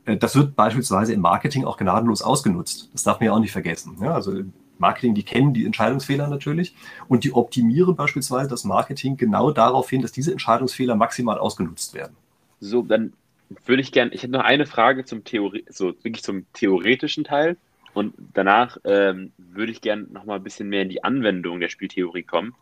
Äh, 0.08 0.17
das 0.17 0.36
wird 0.36 0.56
beispielsweise 0.56 1.13
im 1.13 1.22
Marketing 1.22 1.65
auch 1.65 1.78
gnadenlos 1.78 2.24
ausgenutzt. 2.24 2.89
Das 2.93 3.04
darf 3.04 3.20
man 3.20 3.28
ja 3.28 3.34
auch 3.34 3.39
nicht 3.39 3.52
vergessen. 3.52 3.98
Ja, 4.02 4.15
also 4.15 4.34
Marketing, 4.80 5.13
die 5.13 5.24
kennen 5.24 5.54
die 5.54 5.65
Entscheidungsfehler 5.65 6.28
natürlich 6.28 6.74
und 7.08 7.24
die 7.24 7.34
optimieren 7.34 7.96
beispielsweise 7.96 8.50
das 8.50 8.63
Marketing 8.63 9.17
genau 9.17 9.52
darauf 9.52 9.89
hin, 9.89 10.02
dass 10.02 10.12
diese 10.12 10.32
Entscheidungsfehler 10.32 10.96
maximal 10.96 11.38
ausgenutzt 11.38 11.93
werden. 11.93 12.15
So, 12.60 12.82
dann 12.82 13.13
würde 13.65 13.82
ich 13.82 13.91
gerne, 13.91 14.13
ich 14.13 14.24
hätte 14.24 14.34
noch 14.34 14.43
eine 14.43 14.65
Frage 14.65 15.06
zum 15.06 15.24
Theorie, 15.24 15.65
so 15.70 15.88
wirklich 16.04 16.24
zum 16.24 16.46
theoretischen 16.54 17.24
Teil 17.24 17.58
und 17.93 18.13
danach 18.34 18.78
ähm, 18.84 19.32
würde 19.38 19.72
ich 19.72 19.82
gerne 19.82 20.04
noch 20.12 20.26
mal 20.26 20.36
ein 20.36 20.43
bisschen 20.43 20.70
mehr 20.70 20.84
in 20.84 20.89
die 20.89 21.04
Anwendung 21.04 21.60
der 21.60 21.70
Spieltheorie 21.70 22.24
kommen. 22.24 22.54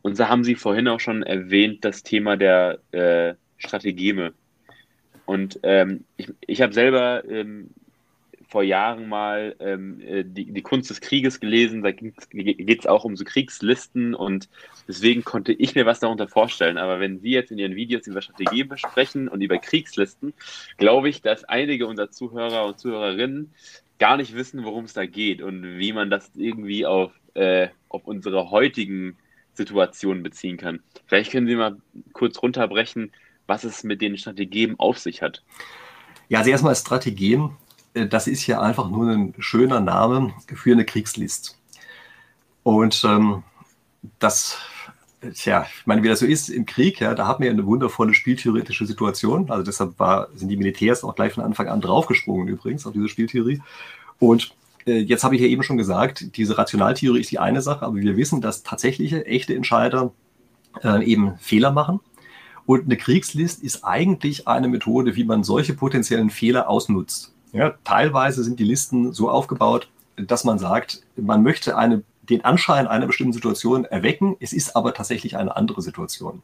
Und 0.00 0.18
da 0.18 0.28
haben 0.28 0.44
Sie 0.44 0.54
vorhin 0.54 0.88
auch 0.88 1.00
schon 1.00 1.22
erwähnt, 1.22 1.84
das 1.84 2.02
Thema 2.02 2.36
der 2.36 2.78
äh, 2.92 3.34
Strategeme. 3.58 4.32
Und 5.26 5.60
ähm, 5.62 6.04
ich, 6.16 6.28
ich 6.46 6.62
habe 6.62 6.72
selber 6.72 7.24
ähm, 7.28 7.70
vor 8.52 8.62
Jahren 8.62 9.08
mal 9.08 9.56
ähm, 9.60 10.00
äh, 10.02 10.24
die, 10.24 10.52
die 10.52 10.62
Kunst 10.62 10.90
des 10.90 11.00
Krieges 11.00 11.40
gelesen. 11.40 11.82
Da 11.82 11.90
geht 11.90 12.80
es 12.80 12.86
auch 12.86 13.04
um 13.04 13.16
so 13.16 13.24
Kriegslisten 13.24 14.14
und 14.14 14.50
deswegen 14.86 15.24
konnte 15.24 15.54
ich 15.54 15.74
mir 15.74 15.86
was 15.86 16.00
darunter 16.00 16.28
vorstellen. 16.28 16.76
Aber 16.76 17.00
wenn 17.00 17.18
Sie 17.20 17.30
jetzt 17.30 17.50
in 17.50 17.58
Ihren 17.58 17.74
Videos 17.76 18.06
über 18.06 18.20
Strategie 18.20 18.64
besprechen 18.64 19.28
und 19.28 19.40
über 19.40 19.56
Kriegslisten, 19.56 20.34
glaube 20.76 21.08
ich, 21.08 21.22
dass 21.22 21.44
einige 21.44 21.86
unserer 21.86 22.10
Zuhörer 22.10 22.66
und 22.66 22.78
Zuhörerinnen 22.78 23.54
gar 23.98 24.18
nicht 24.18 24.34
wissen, 24.34 24.64
worum 24.64 24.84
es 24.84 24.92
da 24.92 25.06
geht 25.06 25.40
und 25.40 25.78
wie 25.78 25.94
man 25.94 26.10
das 26.10 26.30
irgendwie 26.36 26.84
auf, 26.84 27.12
äh, 27.32 27.68
auf 27.88 28.06
unsere 28.06 28.50
heutigen 28.50 29.16
Situationen 29.54 30.22
beziehen 30.22 30.58
kann. 30.58 30.80
Vielleicht 31.06 31.32
können 31.32 31.46
Sie 31.46 31.56
mal 31.56 31.78
kurz 32.12 32.42
runterbrechen, 32.42 33.12
was 33.52 33.64
es 33.64 33.84
mit 33.84 34.00
den 34.00 34.16
Strategien 34.16 34.76
auf 34.78 34.98
sich 34.98 35.20
hat. 35.20 35.42
Ja, 36.30 36.38
also 36.38 36.50
erstmal 36.50 36.74
Strategien, 36.74 37.50
äh, 37.92 38.06
das 38.06 38.26
ist 38.26 38.46
ja 38.46 38.62
einfach 38.62 38.88
nur 38.88 39.10
ein 39.10 39.34
schöner 39.38 39.80
Name 39.80 40.32
für 40.54 40.72
eine 40.72 40.86
Kriegslist. 40.86 41.58
Und 42.62 43.04
ähm, 43.04 43.42
das, 44.18 44.56
tja, 45.34 45.66
ich 45.68 45.86
meine, 45.86 46.02
wie 46.02 46.08
das 46.08 46.20
so 46.20 46.26
ist 46.26 46.48
im 46.48 46.64
Krieg, 46.64 47.00
ja, 47.00 47.14
da 47.14 47.26
haben 47.26 47.44
wir 47.44 47.50
eine 47.50 47.66
wundervolle 47.66 48.14
spieltheoretische 48.14 48.86
Situation. 48.86 49.50
Also 49.50 49.64
deshalb 49.64 49.98
war, 49.98 50.28
sind 50.34 50.48
die 50.48 50.56
Militärs 50.56 51.04
auch 51.04 51.14
gleich 51.14 51.34
von 51.34 51.44
Anfang 51.44 51.68
an 51.68 51.82
draufgesprungen 51.82 52.48
übrigens 52.48 52.86
auf 52.86 52.94
diese 52.94 53.10
Spieltheorie. 53.10 53.60
Und 54.18 54.54
äh, 54.86 55.00
jetzt 55.00 55.24
habe 55.24 55.36
ich 55.36 55.42
ja 55.42 55.48
eben 55.48 55.62
schon 55.62 55.76
gesagt, 55.76 56.38
diese 56.38 56.56
Rationaltheorie 56.56 57.20
ist 57.20 57.30
die 57.30 57.38
eine 57.38 57.60
Sache, 57.60 57.84
aber 57.84 57.96
wir 57.96 58.16
wissen, 58.16 58.40
dass 58.40 58.62
tatsächliche, 58.62 59.26
echte 59.26 59.54
Entscheider 59.54 60.14
äh, 60.82 61.04
eben 61.04 61.36
Fehler 61.36 61.70
machen 61.70 62.00
und 62.66 62.84
eine 62.84 62.96
Kriegslist 62.96 63.62
ist 63.62 63.84
eigentlich 63.84 64.48
eine 64.48 64.68
Methode, 64.68 65.16
wie 65.16 65.24
man 65.24 65.44
solche 65.44 65.74
potenziellen 65.74 66.30
Fehler 66.30 66.68
ausnutzt. 66.68 67.34
Ja, 67.52 67.74
teilweise 67.84 68.44
sind 68.44 68.58
die 68.58 68.64
Listen 68.64 69.12
so 69.12 69.30
aufgebaut, 69.30 69.88
dass 70.16 70.44
man 70.44 70.58
sagt, 70.58 71.02
man 71.16 71.42
möchte 71.42 71.76
eine 71.76 72.02
den 72.22 72.44
Anschein 72.44 72.86
einer 72.86 73.06
bestimmten 73.06 73.32
Situation 73.32 73.84
erwecken. 73.84 74.36
Es 74.38 74.52
ist 74.52 74.76
aber 74.76 74.94
tatsächlich 74.94 75.36
eine 75.36 75.56
andere 75.56 75.82
Situation. 75.82 76.42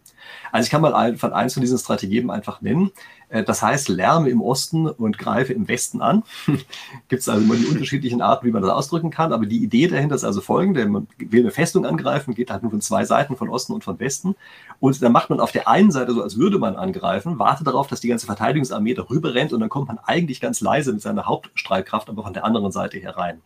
Also 0.51 0.67
ich 0.67 0.71
kann 0.71 0.83
mal 0.83 0.95
einfach 0.95 1.31
eins 1.31 1.55
von 1.55 1.61
diesen 1.61 1.79
Strategien 1.79 2.31
einfach 2.31 2.61
nennen. 2.61 2.91
Äh, 3.29 3.45
das 3.45 3.62
heißt, 3.62 3.88
lärme 3.88 4.29
im 4.29 4.41
Osten 4.41 4.88
und 4.88 5.19
greife 5.19 5.53
im 5.53 5.69
Westen 5.69 6.03
an. 6.03 6.25
Gibt 7.09 7.23
es 7.23 7.29
also 7.29 7.43
immer 7.43 7.55
die 7.55 7.67
unterschiedlichen 7.67 8.21
Arten, 8.21 8.47
wie 8.47 8.51
man 8.51 8.62
das 8.62 8.73
ausdrücken 8.73 9.11
kann. 9.11 9.33
Aber 9.33 9.47
die 9.47 9.62
Idee 9.62 9.87
dahinter 9.87 10.17
ist 10.17 10.25
also 10.25 10.41
folgende. 10.41 10.85
Man 10.87 11.07
will 11.19 11.41
eine 11.41 11.53
Festung 11.53 11.87
angreifen, 11.87 12.35
geht 12.35 12.51
halt 12.51 12.62
nur 12.62 12.73
von 12.73 12.81
zwei 12.81 13.05
Seiten, 13.05 13.37
von 13.37 13.49
Osten 13.49 13.73
und 13.73 13.85
von 13.85 14.01
Westen. 14.01 14.35
Und 14.81 15.01
dann 15.01 15.12
macht 15.12 15.31
man 15.31 15.38
auf 15.38 15.53
der 15.53 15.69
einen 15.69 15.93
Seite 15.93 16.12
so, 16.12 16.23
als 16.23 16.37
würde 16.37 16.59
man 16.59 16.75
angreifen, 16.75 17.38
wartet 17.38 17.69
darauf, 17.69 17.87
dass 17.87 18.01
die 18.01 18.09
ganze 18.09 18.27
Verteidigungsarmee 18.27 18.95
darüber 18.95 19.33
rennt 19.35 19.53
und 19.53 19.61
dann 19.61 19.69
kommt 19.69 19.88
man 19.88 19.99
eigentlich 19.99 20.41
ganz 20.41 20.61
leise 20.61 20.93
mit 20.93 21.03
seiner 21.03 21.27
Hauptstreitkraft 21.27 22.09
aber 22.09 22.25
von 22.25 22.33
der 22.33 22.45
anderen 22.45 22.73
Seite 22.73 22.99
herein. 22.99 23.41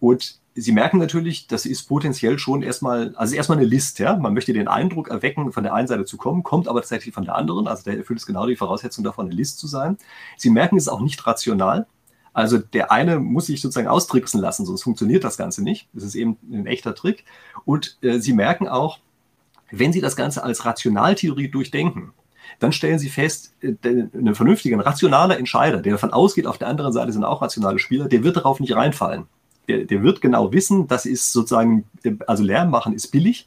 Und 0.00 0.40
Sie 0.60 0.72
merken 0.72 0.98
natürlich, 0.98 1.46
das 1.46 1.66
ist 1.66 1.84
potenziell 1.84 2.36
schon 2.36 2.62
erstmal, 2.62 3.14
also 3.14 3.36
erstmal 3.36 3.58
eine 3.58 3.66
List, 3.66 4.00
ja. 4.00 4.16
Man 4.16 4.34
möchte 4.34 4.52
den 4.52 4.66
Eindruck 4.66 5.08
erwecken, 5.08 5.52
von 5.52 5.62
der 5.62 5.72
einen 5.72 5.86
Seite 5.86 6.04
zu 6.04 6.16
kommen, 6.16 6.42
kommt 6.42 6.66
aber 6.66 6.80
tatsächlich 6.80 7.14
von 7.14 7.24
der 7.24 7.36
anderen. 7.36 7.68
Also 7.68 7.84
der 7.84 7.96
erfüllt 7.96 8.18
es 8.18 8.26
genau 8.26 8.44
die 8.44 8.56
Voraussetzung 8.56 9.04
davon, 9.04 9.26
eine 9.26 9.36
List 9.36 9.60
zu 9.60 9.68
sein. 9.68 9.98
Sie 10.36 10.50
merken, 10.50 10.76
es 10.76 10.84
ist 10.84 10.88
auch 10.88 11.00
nicht 11.00 11.24
rational. 11.24 11.86
Also 12.32 12.58
der 12.58 12.90
eine 12.90 13.20
muss 13.20 13.46
sich 13.46 13.60
sozusagen 13.60 13.86
austricksen 13.86 14.40
lassen, 14.40 14.66
sonst 14.66 14.82
funktioniert 14.82 15.22
das 15.22 15.36
Ganze 15.36 15.62
nicht. 15.62 15.88
Das 15.92 16.02
ist 16.02 16.16
eben 16.16 16.36
ein 16.50 16.66
echter 16.66 16.92
Trick. 16.92 17.24
Und 17.64 17.96
äh, 18.02 18.18
Sie 18.18 18.32
merken 18.32 18.66
auch, 18.66 18.98
wenn 19.70 19.92
Sie 19.92 20.00
das 20.00 20.16
Ganze 20.16 20.42
als 20.42 20.64
Rationaltheorie 20.64 21.50
durchdenken, 21.50 22.12
dann 22.58 22.72
stellen 22.72 22.98
Sie 22.98 23.10
fest, 23.10 23.54
äh, 23.60 23.74
ein 23.84 24.34
vernünftiger, 24.34 24.84
rationaler 24.84 25.38
Entscheider, 25.38 25.80
der 25.82 25.92
davon 25.92 26.12
ausgeht, 26.12 26.48
auf 26.48 26.58
der 26.58 26.66
anderen 26.66 26.92
Seite 26.92 27.12
sind 27.12 27.22
auch 27.22 27.42
rationale 27.42 27.78
Spieler, 27.78 28.08
der 28.08 28.24
wird 28.24 28.36
darauf 28.36 28.58
nicht 28.58 28.74
reinfallen 28.74 29.28
der, 29.68 29.84
der 29.84 30.02
wird 30.02 30.20
genau 30.20 30.52
wissen, 30.52 30.88
das 30.88 31.06
ist 31.06 31.32
sozusagen, 31.32 31.84
also 32.26 32.42
Lärm 32.42 32.70
machen 32.70 32.94
ist 32.94 33.08
billig, 33.08 33.46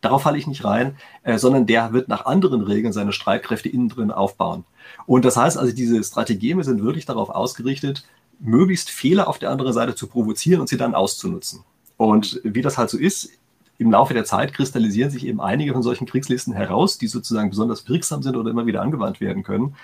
darauf 0.00 0.22
falle 0.22 0.38
ich 0.38 0.46
nicht 0.46 0.64
rein, 0.64 0.96
äh, 1.22 1.38
sondern 1.38 1.66
der 1.66 1.92
wird 1.92 2.08
nach 2.08 2.26
anderen 2.26 2.62
Regeln 2.62 2.92
seine 2.92 3.12
Streitkräfte 3.12 3.68
innen 3.68 3.88
drin 3.88 4.10
aufbauen. 4.10 4.64
Und 5.06 5.24
das 5.24 5.36
heißt 5.36 5.58
also, 5.58 5.72
diese 5.74 6.02
Strategien 6.02 6.62
sind 6.62 6.82
wirklich 6.82 7.06
darauf 7.06 7.30
ausgerichtet, 7.30 8.04
möglichst 8.40 8.90
Fehler 8.90 9.28
auf 9.28 9.38
der 9.38 9.50
anderen 9.50 9.72
Seite 9.72 9.94
zu 9.94 10.06
provozieren 10.06 10.60
und 10.60 10.68
sie 10.68 10.76
dann 10.76 10.94
auszunutzen. 10.94 11.64
Und 11.96 12.40
wie 12.44 12.62
das 12.62 12.78
halt 12.78 12.90
so 12.90 12.98
ist, 12.98 13.30
im 13.78 13.92
Laufe 13.92 14.14
der 14.14 14.24
Zeit 14.24 14.54
kristallisieren 14.54 15.10
sich 15.10 15.26
eben 15.26 15.40
einige 15.40 15.72
von 15.72 15.82
solchen 15.82 16.06
Kriegslisten 16.06 16.52
heraus, 16.52 16.98
die 16.98 17.06
sozusagen 17.06 17.50
besonders 17.50 17.88
wirksam 17.88 18.22
sind 18.22 18.36
oder 18.36 18.50
immer 18.50 18.66
wieder 18.66 18.82
angewandt 18.82 19.20
werden 19.20 19.42
können. 19.42 19.74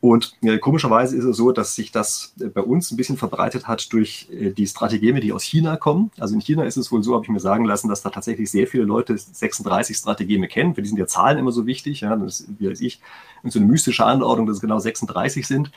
Und 0.00 0.36
äh, 0.42 0.58
komischerweise 0.58 1.16
ist 1.16 1.24
es 1.24 1.36
so, 1.36 1.50
dass 1.50 1.74
sich 1.74 1.90
das 1.90 2.32
äh, 2.40 2.46
bei 2.46 2.60
uns 2.60 2.90
ein 2.92 2.96
bisschen 2.96 3.16
verbreitet 3.16 3.66
hat 3.66 3.92
durch 3.92 4.28
äh, 4.30 4.50
die 4.50 4.66
Strategeme, 4.66 5.18
die 5.18 5.32
aus 5.32 5.42
China 5.42 5.76
kommen. 5.76 6.12
Also 6.20 6.34
in 6.34 6.40
China 6.40 6.62
ist 6.64 6.76
es 6.76 6.92
wohl 6.92 7.02
so, 7.02 7.14
habe 7.14 7.24
ich 7.24 7.30
mir 7.30 7.40
sagen 7.40 7.64
lassen, 7.64 7.88
dass 7.88 8.02
da 8.02 8.10
tatsächlich 8.10 8.48
sehr 8.48 8.68
viele 8.68 8.84
Leute 8.84 9.18
36 9.18 9.96
Strategeme 9.96 10.46
kennen. 10.46 10.76
Für 10.76 10.82
die 10.82 10.88
sind 10.88 10.98
ja 10.98 11.08
Zahlen 11.08 11.38
immer 11.38 11.50
so 11.50 11.66
wichtig. 11.66 12.02
Ja, 12.02 12.14
das 12.14 12.46
wie 12.58 12.70
weiß 12.70 12.80
ich, 12.80 13.00
so 13.44 13.58
eine 13.58 13.66
mystische 13.66 14.04
Anordnung, 14.04 14.46
dass 14.46 14.56
es 14.56 14.60
genau 14.60 14.78
36 14.78 15.46
sind. 15.46 15.72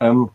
Ähm, 0.00 0.28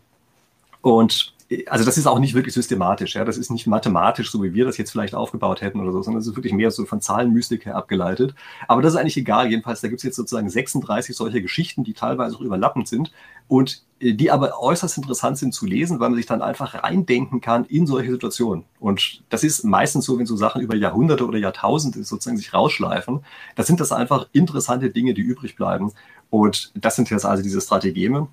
und 0.82 1.34
also 1.66 1.84
das 1.84 1.96
ist 1.96 2.06
auch 2.06 2.18
nicht 2.18 2.34
wirklich 2.34 2.54
systematisch, 2.54 3.14
ja. 3.14 3.24
Das 3.24 3.38
ist 3.38 3.50
nicht 3.50 3.66
mathematisch, 3.66 4.30
so 4.30 4.42
wie 4.42 4.52
wir 4.52 4.66
das 4.66 4.76
jetzt 4.76 4.90
vielleicht 4.90 5.14
aufgebaut 5.14 5.62
hätten 5.62 5.80
oder 5.80 5.92
so, 5.92 6.02
sondern 6.02 6.20
es 6.20 6.26
ist 6.26 6.36
wirklich 6.36 6.52
mehr 6.52 6.70
so 6.70 6.84
von 6.84 7.00
Zahlenmystik 7.00 7.64
her 7.64 7.76
abgeleitet. 7.76 8.34
Aber 8.66 8.82
das 8.82 8.92
ist 8.92 8.98
eigentlich 8.98 9.16
egal. 9.16 9.48
Jedenfalls, 9.48 9.80
da 9.80 9.88
gibt 9.88 10.00
es 10.00 10.04
jetzt 10.04 10.16
sozusagen 10.16 10.50
36 10.50 11.16
solche 11.16 11.40
Geschichten, 11.40 11.84
die 11.84 11.94
teilweise 11.94 12.36
auch 12.36 12.42
überlappend 12.42 12.86
sind 12.86 13.12
und 13.46 13.82
äh, 14.00 14.12
die 14.12 14.30
aber 14.30 14.60
äußerst 14.60 14.98
interessant 14.98 15.38
sind 15.38 15.54
zu 15.54 15.64
lesen, 15.64 16.00
weil 16.00 16.10
man 16.10 16.18
sich 16.18 16.26
dann 16.26 16.42
einfach 16.42 16.82
reindenken 16.82 17.40
kann 17.40 17.64
in 17.64 17.86
solche 17.86 18.10
Situationen. 18.10 18.64
Und 18.78 19.22
das 19.30 19.42
ist 19.42 19.64
meistens 19.64 20.04
so, 20.04 20.18
wenn 20.18 20.26
so 20.26 20.36
Sachen 20.36 20.60
über 20.60 20.76
Jahrhunderte 20.76 21.26
oder 21.26 21.38
Jahrtausende 21.38 22.04
sozusagen 22.04 22.36
sich 22.36 22.52
rausschleifen, 22.52 23.20
da 23.56 23.62
sind 23.62 23.80
das 23.80 23.90
einfach 23.90 24.28
interessante 24.32 24.90
Dinge, 24.90 25.14
die 25.14 25.22
übrig 25.22 25.56
bleiben. 25.56 25.92
Und 26.28 26.72
das 26.74 26.96
sind 26.96 27.08
jetzt 27.08 27.24
also 27.24 27.42
diese 27.42 27.62
Strategeme. 27.62 28.28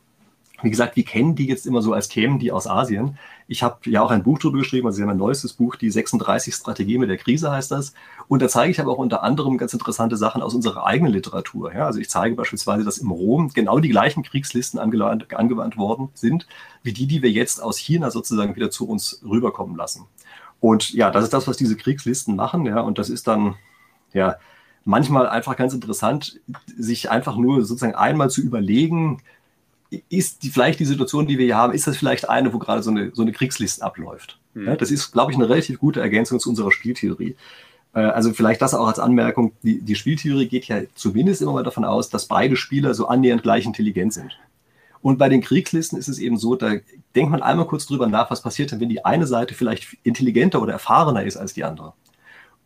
Wie 0.61 0.69
gesagt, 0.69 0.95
wir 0.95 1.03
kennen 1.03 1.35
die 1.35 1.47
jetzt 1.47 1.65
immer 1.65 1.81
so 1.81 1.93
als 1.93 2.07
Themen, 2.07 2.39
die 2.39 2.51
aus 2.51 2.65
Asien. 2.65 3.17
Ich 3.47 3.61
habe 3.61 3.77
ja 3.89 4.01
auch 4.01 4.09
ein 4.09 4.23
Buch 4.23 4.39
darüber 4.39 4.59
geschrieben, 4.59 4.87
also 4.87 4.97
Sie 4.97 5.03
haben 5.03 5.09
ein 5.09 5.17
neuestes 5.17 5.53
Buch, 5.53 5.75
die 5.75 5.91
36 5.91 6.53
Strategien 6.53 7.01
mit 7.01 7.09
der 7.09 7.17
Krise 7.17 7.51
heißt 7.51 7.71
das. 7.71 7.93
Und 8.27 8.41
da 8.41 8.47
zeige 8.47 8.71
ich 8.71 8.79
aber 8.79 8.91
auch 8.91 8.97
unter 8.97 9.21
anderem 9.21 9.57
ganz 9.57 9.73
interessante 9.73 10.17
Sachen 10.17 10.41
aus 10.41 10.55
unserer 10.55 10.85
eigenen 10.85 11.11
Literatur. 11.11 11.73
Ja, 11.73 11.85
also 11.85 11.99
ich 11.99 12.09
zeige 12.09 12.35
beispielsweise, 12.35 12.83
dass 12.83 12.97
im 12.97 13.11
Rom 13.11 13.49
genau 13.53 13.79
die 13.79 13.89
gleichen 13.89 14.23
Kriegslisten 14.23 14.79
angewandt, 14.79 15.33
angewandt 15.33 15.77
worden 15.77 16.09
sind, 16.13 16.47
wie 16.83 16.93
die, 16.93 17.05
die 17.05 17.21
wir 17.21 17.31
jetzt 17.31 17.61
aus 17.61 17.77
China 17.77 18.09
sozusagen 18.09 18.55
wieder 18.55 18.71
zu 18.71 18.87
uns 18.87 19.21
rüberkommen 19.23 19.75
lassen. 19.75 20.05
Und 20.59 20.93
ja, 20.93 21.11
das 21.11 21.25
ist 21.25 21.33
das, 21.33 21.47
was 21.47 21.57
diese 21.57 21.75
Kriegslisten 21.75 22.35
machen. 22.35 22.65
Ja, 22.65 22.79
und 22.79 22.97
das 22.97 23.09
ist 23.09 23.27
dann, 23.27 23.55
ja, 24.13 24.37
manchmal 24.85 25.27
einfach 25.27 25.57
ganz 25.57 25.73
interessant, 25.73 26.39
sich 26.77 27.11
einfach 27.11 27.35
nur 27.35 27.65
sozusagen 27.65 27.95
einmal 27.95 28.29
zu 28.29 28.41
überlegen, 28.41 29.21
ist 30.09 30.43
die, 30.43 30.49
vielleicht 30.49 30.79
die 30.79 30.85
Situation, 30.85 31.27
die 31.27 31.37
wir 31.37 31.45
hier 31.45 31.57
haben, 31.57 31.73
ist 31.73 31.87
das 31.87 31.97
vielleicht 31.97 32.29
eine, 32.29 32.53
wo 32.53 32.59
gerade 32.59 32.83
so 32.83 32.91
eine, 32.91 33.11
so 33.13 33.21
eine 33.21 33.31
Kriegsliste 33.31 33.83
abläuft? 33.83 34.39
Mhm. 34.53 34.67
Ja, 34.67 34.75
das 34.75 34.91
ist, 34.91 35.11
glaube 35.11 35.31
ich, 35.31 35.37
eine 35.37 35.49
relativ 35.49 35.79
gute 35.79 36.01
Ergänzung 36.01 36.39
zu 36.39 36.49
unserer 36.49 36.71
Spieltheorie. 36.71 37.35
Äh, 37.93 37.99
also 37.99 38.33
vielleicht 38.33 38.61
das 38.61 38.73
auch 38.73 38.87
als 38.87 38.99
Anmerkung, 38.99 39.53
die, 39.63 39.81
die 39.81 39.95
Spieltheorie 39.95 40.47
geht 40.47 40.67
ja 40.67 40.81
zumindest 40.95 41.41
immer 41.41 41.53
mal 41.53 41.63
davon 41.63 41.85
aus, 41.85 42.09
dass 42.09 42.27
beide 42.27 42.55
Spieler 42.55 42.93
so 42.93 43.07
annähernd 43.07 43.43
gleich 43.43 43.65
intelligent 43.65 44.13
sind. 44.13 44.37
Und 45.01 45.19
bei 45.19 45.29
den 45.29 45.41
Kriegslisten 45.41 45.99
ist 45.99 46.07
es 46.07 46.17
eben 46.17 46.37
so, 46.37 46.55
da 46.55 46.77
denkt 47.15 47.31
man 47.31 47.43
einmal 47.43 47.67
kurz 47.67 47.85
drüber 47.85 48.07
nach, 48.07 48.31
was 48.31 48.41
passiert 48.41 48.71
denn, 48.71 48.79
wenn 48.79 48.89
die 48.89 49.05
eine 49.05 49.27
Seite 49.27 49.53
vielleicht 49.53 49.97
intelligenter 50.01 50.61
oder 50.61 50.73
erfahrener 50.73 51.23
ist 51.23 51.37
als 51.37 51.53
die 51.53 51.63
andere. 51.63 51.93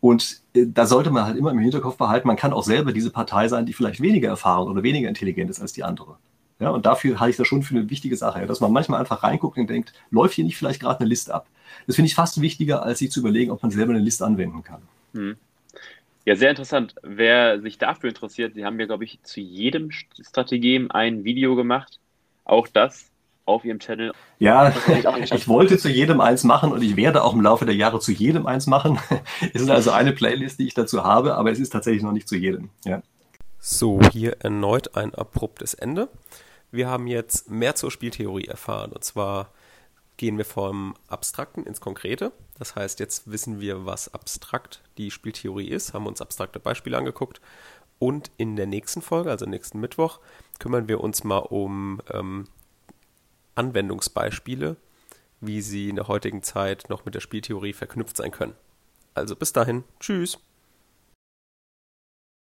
Und 0.00 0.40
äh, 0.54 0.64
da 0.66 0.86
sollte 0.86 1.10
man 1.10 1.26
halt 1.26 1.36
immer 1.36 1.50
im 1.50 1.58
Hinterkopf 1.58 1.96
behalten, 1.96 2.26
man 2.26 2.36
kann 2.36 2.52
auch 2.52 2.64
selber 2.64 2.92
diese 2.92 3.10
Partei 3.10 3.48
sein, 3.48 3.66
die 3.66 3.74
vielleicht 3.74 4.00
weniger 4.00 4.28
erfahren 4.28 4.68
oder 4.68 4.82
weniger 4.82 5.08
intelligent 5.08 5.50
ist 5.50 5.60
als 5.60 5.74
die 5.74 5.84
andere. 5.84 6.16
Ja, 6.60 6.70
und 6.70 6.86
dafür 6.86 7.18
halte 7.18 7.30
ich 7.30 7.36
das 7.36 7.48
schon 7.48 7.62
für 7.62 7.74
eine 7.74 7.88
wichtige 7.88 8.16
Sache, 8.16 8.46
dass 8.46 8.60
man 8.60 8.70
manchmal 8.70 9.00
einfach 9.00 9.22
reinguckt 9.22 9.56
und 9.58 9.68
denkt, 9.68 9.92
läuft 10.10 10.34
hier 10.34 10.44
nicht 10.44 10.58
vielleicht 10.58 10.80
gerade 10.80 11.00
eine 11.00 11.08
Liste 11.08 11.34
ab? 11.34 11.46
Das 11.86 11.96
finde 11.96 12.06
ich 12.06 12.14
fast 12.14 12.40
wichtiger, 12.40 12.82
als 12.82 12.98
sich 12.98 13.10
zu 13.10 13.20
überlegen, 13.20 13.50
ob 13.50 13.62
man 13.62 13.70
selber 13.70 13.92
eine 13.92 14.02
Liste 14.02 14.24
anwenden 14.24 14.62
kann. 14.62 14.82
Hm. 15.14 15.36
Ja, 16.26 16.36
sehr 16.36 16.50
interessant. 16.50 16.94
Wer 17.02 17.60
sich 17.60 17.78
dafür 17.78 18.10
interessiert, 18.10 18.54
Sie 18.54 18.64
haben 18.64 18.78
ja, 18.78 18.86
glaube 18.86 19.04
ich, 19.04 19.18
zu 19.22 19.40
jedem 19.40 19.90
Strategem 19.90 20.90
ein 20.90 21.24
Video 21.24 21.56
gemacht. 21.56 21.98
Auch 22.44 22.68
das 22.68 23.10
auf 23.46 23.64
Ihrem 23.64 23.78
Channel. 23.78 24.12
Ja, 24.38 24.72
ich 25.34 25.48
wollte 25.48 25.78
zu 25.78 25.88
jedem 25.88 26.20
eins 26.20 26.44
machen 26.44 26.72
und 26.72 26.82
ich 26.82 26.96
werde 26.96 27.24
auch 27.24 27.32
im 27.32 27.40
Laufe 27.40 27.64
der 27.64 27.74
Jahre 27.74 28.00
zu 28.00 28.12
jedem 28.12 28.46
eins 28.46 28.66
machen. 28.66 28.98
Es 29.54 29.62
ist 29.62 29.70
also 29.70 29.92
eine 29.92 30.12
Playlist, 30.12 30.58
die 30.58 30.66
ich 30.66 30.74
dazu 30.74 31.04
habe, 31.04 31.36
aber 31.36 31.50
es 31.50 31.58
ist 31.58 31.70
tatsächlich 31.70 32.02
noch 32.02 32.12
nicht 32.12 32.28
zu 32.28 32.36
jedem. 32.36 32.68
Ja. 32.84 33.02
So, 33.58 34.00
hier 34.12 34.36
erneut 34.40 34.96
ein 34.96 35.14
abruptes 35.14 35.74
Ende. 35.74 36.08
Wir 36.70 36.88
haben 36.88 37.06
jetzt 37.06 37.50
mehr 37.50 37.74
zur 37.74 37.90
Spieltheorie 37.90 38.46
erfahren. 38.46 38.92
Und 38.92 39.04
zwar 39.04 39.52
gehen 40.16 40.38
wir 40.38 40.44
vom 40.44 40.94
Abstrakten 41.08 41.64
ins 41.64 41.80
Konkrete. 41.80 42.32
Das 42.58 42.76
heißt, 42.76 43.00
jetzt 43.00 43.30
wissen 43.30 43.60
wir, 43.60 43.86
was 43.86 44.12
abstrakt 44.12 44.82
die 44.98 45.10
Spieltheorie 45.10 45.68
ist, 45.68 45.94
haben 45.94 46.06
uns 46.06 46.20
abstrakte 46.20 46.60
Beispiele 46.60 46.98
angeguckt. 46.98 47.40
Und 47.98 48.30
in 48.36 48.56
der 48.56 48.66
nächsten 48.66 49.02
Folge, 49.02 49.30
also 49.30 49.46
nächsten 49.46 49.80
Mittwoch, 49.80 50.20
kümmern 50.58 50.88
wir 50.88 51.00
uns 51.00 51.24
mal 51.24 51.38
um 51.38 52.00
ähm, 52.12 52.48
Anwendungsbeispiele, 53.54 54.76
wie 55.40 55.60
sie 55.62 55.88
in 55.88 55.96
der 55.96 56.08
heutigen 56.08 56.42
Zeit 56.42 56.88
noch 56.88 57.04
mit 57.04 57.14
der 57.14 57.20
Spieltheorie 57.20 57.72
verknüpft 57.72 58.16
sein 58.16 58.30
können. 58.30 58.54
Also 59.14 59.36
bis 59.36 59.52
dahin, 59.52 59.84
tschüss. 59.98 60.38